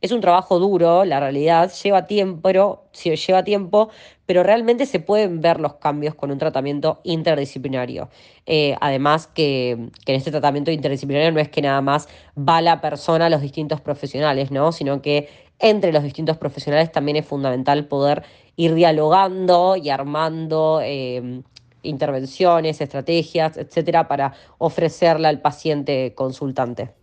Es 0.02 0.14
un 0.14 0.22
trabajo 0.22 0.60
duro, 0.60 1.04
la 1.04 1.20
realidad, 1.20 1.72
lleva 1.84 2.08
tiempo, 2.08 2.40
pero, 2.42 2.86
lleva 3.04 3.44
tiempo, 3.44 3.90
pero 4.26 4.44
realmente 4.44 4.86
se 4.86 5.02
pueden 5.02 5.42
ver 5.42 5.60
los 5.60 5.74
cambios 5.76 6.16
con 6.16 6.32
un 6.32 6.38
tratamiento 6.38 7.02
interdisciplinario. 7.04 8.10
Eh, 8.46 8.78
además 8.80 9.28
que, 9.28 9.72
en 9.72 9.92
este 10.06 10.32
tratamiento 10.32 10.72
interdisciplinario 10.72 11.34
no 11.34 11.42
es 11.42 11.50
que 11.50 11.62
nada 11.62 11.82
más 11.82 12.08
va 12.38 12.62
la 12.62 12.80
persona 12.80 13.26
a 13.26 13.30
los 13.30 13.42
distintos 13.42 13.82
profesionales, 13.82 14.52
¿no? 14.52 14.72
Sino 14.72 15.02
que 15.02 15.28
entre 15.60 15.92
los 15.92 16.04
distintos 16.04 16.38
profesionales 16.38 16.92
también 16.94 17.18
es 17.18 17.26
fundamental 17.26 17.86
poder 17.88 18.24
ir 18.56 18.76
dialogando 18.76 19.76
y 19.76 19.90
armando 19.90 20.80
eh, 20.82 21.42
intervenciones, 21.84 22.80
estrategias, 22.80 23.58
etcétera, 23.58 24.08
para 24.08 24.34
ofrecerle 24.60 25.28
al 25.28 25.42
paciente 25.42 26.14
consultante. 26.16 26.99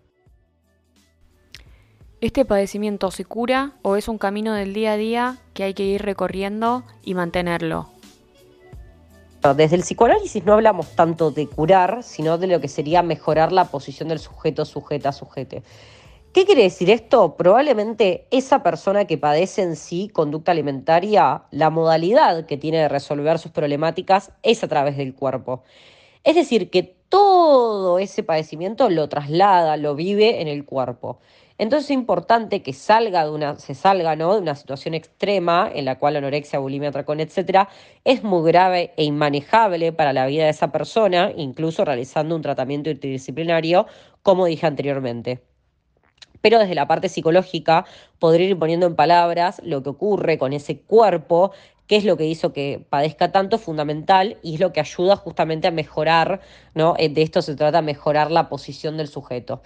¿Este 2.23 2.47
padecimiento 2.47 3.11
se 3.11 3.27
cura 3.27 3.73
o 3.83 3.97
es 3.97 4.09
un 4.09 4.17
camino 4.17 4.55
del 4.55 4.73
día 4.73 4.93
a 4.93 4.97
día 4.97 5.37
que 5.53 5.65
hay 5.65 5.75
que 5.75 5.83
ir 5.83 6.01
recorriendo 6.01 6.83
y 7.03 7.13
mantenerlo? 7.13 7.91
Desde 9.55 9.77
el 9.77 9.83
psicoanálisis 9.83 10.43
no 10.47 10.55
hablamos 10.55 10.97
tanto 10.97 11.31
de 11.31 11.47
curar, 11.47 12.03
sino 12.03 12.39
de 12.39 12.47
lo 12.47 12.59
que 12.59 12.69
sería 12.69 13.03
mejorar 13.03 13.53
la 13.53 13.67
posición 13.67 14.09
del 14.09 14.19
sujeto, 14.19 14.65
sujeta, 14.65 15.13
sujete. 15.13 15.63
¿Qué 16.33 16.47
quiere 16.47 16.63
decir 16.63 16.89
esto? 16.89 17.37
Probablemente 17.37 18.27
esa 18.31 18.63
persona 18.63 19.05
que 19.05 19.19
padece 19.19 19.61
en 19.61 19.77
sí 19.77 20.09
conducta 20.09 20.53
alimentaria, 20.53 21.43
la 21.51 21.69
modalidad 21.69 22.47
que 22.47 22.57
tiene 22.57 22.79
de 22.79 22.89
resolver 22.89 23.39
sus 23.39 23.53
problemáticas 23.53 24.33
es 24.43 24.65
a 24.65 24.69
través 24.69 24.97
del 24.97 25.15
cuerpo. 25.15 25.65
Es 26.25 26.35
decir, 26.35 26.71
que 26.71 26.83
todo 27.11 27.99
ese 27.99 28.23
padecimiento 28.23 28.89
lo 28.89 29.07
traslada, 29.11 29.77
lo 29.77 29.95
vive 29.95 30.41
en 30.41 30.49
el 30.49 30.65
cuerpo. 30.65 31.21
Entonces 31.59 31.87
es 31.87 31.95
importante 31.95 32.63
que 32.63 32.73
salga 32.75 33.25
de 33.25 33.31
una, 33.31 33.59
se 33.59 33.75
salga 33.75 34.15
¿no? 34.15 34.35
de 34.35 34.41
una 34.41 34.55
situación 34.55 34.95
extrema 34.95 35.71
en 35.73 35.87
la 35.87 35.99
cual 35.99 36.17
anorexia, 36.17 36.59
bulimia, 36.59 36.91
atracón, 36.91 37.21
etcétera, 37.21 37.69
es 38.05 38.23
muy 38.23 38.51
grave 38.51 38.93
e 38.97 39.05
inmanejable 39.05 39.93
para 39.93 40.13
la 40.13 40.27
vida 40.27 40.45
de 40.45 40.51
esa 40.51 40.71
persona, 40.71 41.33
incluso 41.35 41.85
realizando 41.85 42.37
un 42.37 42.43
tratamiento 42.43 42.91
interdisciplinario, 42.91 43.87
como 44.23 44.45
dije 44.47 44.67
anteriormente. 44.67 45.43
Pero 46.43 46.59
desde 46.59 46.75
la 46.75 46.87
parte 46.87 47.09
psicológica, 47.09 47.87
poder 48.19 48.43
ir 48.43 48.59
poniendo 48.59 48.87
en 48.87 48.95
palabras 48.95 49.61
lo 49.65 49.83
que 49.83 49.89
ocurre 49.89 50.37
con 50.37 50.53
ese 50.53 50.81
cuerpo, 50.81 51.53
qué 51.87 51.97
es 51.97 52.05
lo 52.05 52.17
que 52.17 52.27
hizo 52.27 52.53
que 52.53 52.85
padezca 52.89 53.33
tanto, 53.33 53.59
fundamental, 53.59 54.37
y 54.43 54.55
es 54.55 54.61
lo 54.61 54.73
que 54.73 54.81
ayuda 54.81 55.17
justamente 55.17 55.69
a 55.69 55.71
mejorar, 55.71 56.41
¿no? 56.75 56.95
Eh, 56.99 57.09
de 57.09 57.23
esto 57.23 57.41
se 57.43 57.57
trata, 57.57 57.81
mejorar 57.81 58.31
la 58.31 58.49
posición 58.49 58.97
del 58.97 59.09
sujeto. 59.09 59.63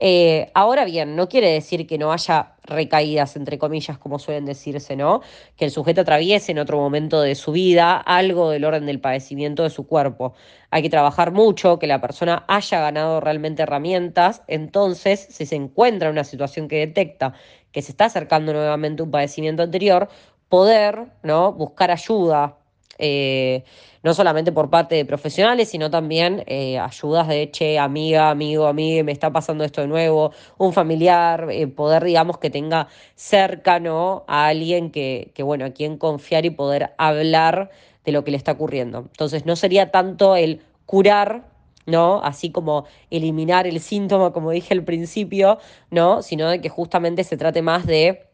Eh, 0.00 0.50
ahora 0.54 0.84
bien, 0.84 1.16
no 1.16 1.28
quiere 1.28 1.50
decir 1.50 1.86
que 1.86 1.98
no 1.98 2.12
haya 2.12 2.54
recaídas, 2.62 3.34
entre 3.36 3.58
comillas, 3.58 3.98
como 3.98 4.18
suelen 4.20 4.44
decirse, 4.44 4.94
¿no? 4.94 5.22
Que 5.56 5.64
el 5.64 5.70
sujeto 5.72 6.02
atraviese 6.02 6.52
en 6.52 6.60
otro 6.60 6.78
momento 6.78 7.20
de 7.20 7.34
su 7.34 7.50
vida 7.52 7.96
algo 7.96 8.50
del 8.50 8.64
orden 8.64 8.86
del 8.86 9.00
padecimiento 9.00 9.64
de 9.64 9.70
su 9.70 9.88
cuerpo. 9.88 10.34
Hay 10.70 10.82
que 10.82 10.90
trabajar 10.90 11.32
mucho, 11.32 11.78
que 11.80 11.88
la 11.88 12.00
persona 12.00 12.44
haya 12.46 12.80
ganado 12.80 13.20
realmente 13.20 13.62
herramientas, 13.62 14.42
entonces, 14.46 15.26
si 15.30 15.46
se 15.46 15.56
encuentra 15.56 16.08
en 16.08 16.12
una 16.12 16.24
situación 16.24 16.68
que 16.68 16.76
detecta 16.78 17.34
que 17.72 17.82
se 17.82 17.90
está 17.92 18.06
acercando 18.06 18.52
nuevamente 18.52 19.02
un 19.02 19.10
padecimiento 19.10 19.62
anterior, 19.62 20.08
poder, 20.48 21.06
¿no? 21.22 21.52
Buscar 21.52 21.90
ayuda, 21.90 22.57
eh, 22.98 23.64
no 24.02 24.14
solamente 24.14 24.52
por 24.52 24.70
parte 24.70 24.94
de 24.94 25.04
profesionales, 25.04 25.68
sino 25.70 25.90
también 25.90 26.44
eh, 26.46 26.78
ayudas 26.78 27.28
de, 27.28 27.50
che, 27.50 27.78
amiga, 27.78 28.30
amigo, 28.30 28.66
amiga, 28.66 29.02
me 29.02 29.12
está 29.12 29.32
pasando 29.32 29.64
esto 29.64 29.80
de 29.80 29.88
nuevo, 29.88 30.32
un 30.56 30.72
familiar, 30.72 31.48
eh, 31.50 31.66
poder, 31.66 32.04
digamos, 32.04 32.38
que 32.38 32.50
tenga 32.50 32.88
cercano 33.14 34.24
a 34.28 34.46
alguien 34.48 34.90
que, 34.90 35.32
que, 35.34 35.42
bueno, 35.42 35.64
a 35.64 35.70
quien 35.70 35.98
confiar 35.98 36.44
y 36.44 36.50
poder 36.50 36.94
hablar 36.98 37.70
de 38.04 38.12
lo 38.12 38.24
que 38.24 38.30
le 38.30 38.36
está 38.36 38.52
ocurriendo. 38.52 38.98
Entonces, 38.98 39.46
no 39.46 39.56
sería 39.56 39.90
tanto 39.90 40.36
el 40.36 40.62
curar 40.86 41.44
¿no? 41.88 42.20
Así 42.22 42.50
como 42.50 42.84
eliminar 43.10 43.66
el 43.66 43.80
síntoma, 43.80 44.32
como 44.32 44.50
dije 44.50 44.74
al 44.74 44.84
principio, 44.84 45.58
¿no? 45.90 46.22
Sino 46.22 46.48
de 46.50 46.60
que 46.60 46.68
justamente 46.68 47.24
se 47.24 47.36
trate 47.36 47.62
más 47.62 47.86
de 47.86 48.27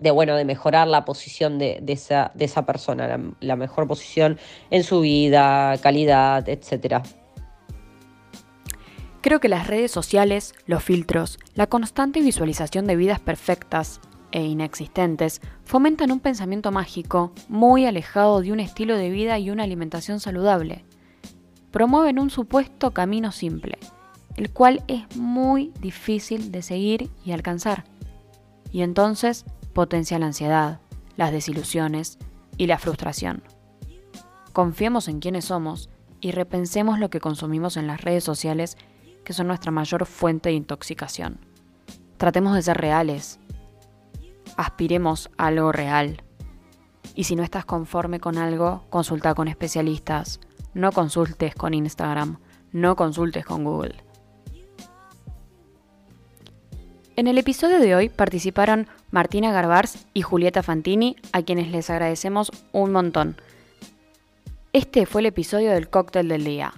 de 0.00 0.10
bueno, 0.10 0.34
de 0.34 0.44
mejorar 0.44 0.88
la 0.88 1.04
posición 1.04 1.58
de, 1.58 1.82
esa, 1.86 2.32
de 2.34 2.46
esa, 2.46 2.64
persona, 2.66 3.20
la, 3.40 3.56
mejor 3.56 3.86
posición 3.86 4.38
en 4.70 4.82
su 4.82 5.00
vida, 5.00 5.76
calidad, 5.78 6.48
etc. 6.48 7.02
Creo 9.20 9.40
que 9.40 9.48
las 9.48 9.66
redes 9.66 9.90
sociales, 9.90 10.54
los 10.66 10.82
filtros, 10.82 11.38
la 11.54 11.66
constante 11.66 12.20
visualización 12.20 12.86
de 12.86 12.96
vidas 12.96 13.20
perfectas 13.20 14.00
e 14.32 14.42
inexistentes 14.42 15.42
fomentan 15.64 16.12
un 16.12 16.20
pensamiento 16.20 16.72
mágico 16.72 17.32
muy 17.48 17.84
alejado 17.84 18.40
de 18.40 18.52
un 18.52 18.60
estilo 18.60 18.96
de 18.96 19.10
vida 19.10 19.38
y 19.38 19.50
una 19.50 19.64
alimentación 19.64 20.20
saludable. 20.20 20.84
Promueven 21.70 22.18
un 22.18 22.30
supuesto 22.30 22.92
camino 22.92 23.30
simple, 23.32 23.78
el 24.36 24.50
cual 24.50 24.82
es 24.88 25.16
muy 25.16 25.72
difícil 25.80 26.50
de 26.50 26.62
seguir 26.62 27.10
y 27.24 27.32
alcanzar. 27.32 27.84
Y 28.72 28.82
entonces 28.82 29.44
potencia 29.72 30.18
la 30.18 30.26
ansiedad, 30.26 30.80
las 31.16 31.32
desilusiones 31.32 32.18
y 32.56 32.66
la 32.66 32.78
frustración. 32.78 33.42
Confiemos 34.52 35.08
en 35.08 35.20
quienes 35.20 35.46
somos 35.46 35.88
y 36.20 36.32
repensemos 36.32 36.98
lo 36.98 37.10
que 37.10 37.20
consumimos 37.20 37.76
en 37.76 37.86
las 37.86 38.00
redes 38.00 38.24
sociales, 38.24 38.76
que 39.24 39.32
son 39.32 39.46
nuestra 39.46 39.70
mayor 39.70 40.06
fuente 40.06 40.48
de 40.48 40.56
intoxicación. 40.56 41.38
Tratemos 42.16 42.54
de 42.54 42.62
ser 42.62 42.76
reales. 42.76 43.38
Aspiremos 44.56 45.30
a 45.38 45.46
algo 45.46 45.72
real. 45.72 46.22
Y 47.14 47.24
si 47.24 47.36
no 47.36 47.42
estás 47.42 47.64
conforme 47.64 48.20
con 48.20 48.36
algo, 48.36 48.84
consulta 48.90 49.34
con 49.34 49.48
especialistas. 49.48 50.40
No 50.74 50.92
consultes 50.92 51.54
con 51.54 51.74
Instagram. 51.74 52.38
No 52.72 52.96
consultes 52.96 53.44
con 53.44 53.64
Google. 53.64 54.09
En 57.20 57.26
el 57.26 57.36
episodio 57.36 57.80
de 57.80 57.94
hoy 57.94 58.08
participaron 58.08 58.86
Martina 59.10 59.52
Garbars 59.52 60.06
y 60.14 60.22
Julieta 60.22 60.62
Fantini, 60.62 61.16
a 61.32 61.42
quienes 61.42 61.70
les 61.70 61.90
agradecemos 61.90 62.50
un 62.72 62.92
montón. 62.92 63.36
Este 64.72 65.04
fue 65.04 65.20
el 65.20 65.26
episodio 65.26 65.70
del 65.70 65.90
Cóctel 65.90 66.28
del 66.28 66.44
Día, 66.44 66.72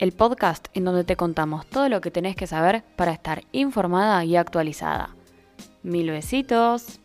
el 0.00 0.10
podcast 0.10 0.66
en 0.74 0.84
donde 0.84 1.04
te 1.04 1.14
contamos 1.14 1.64
todo 1.66 1.88
lo 1.88 2.00
que 2.00 2.10
tenés 2.10 2.34
que 2.34 2.48
saber 2.48 2.82
para 2.96 3.12
estar 3.12 3.44
informada 3.52 4.24
y 4.24 4.34
actualizada. 4.34 5.10
Mil 5.84 6.10
besitos. 6.10 6.98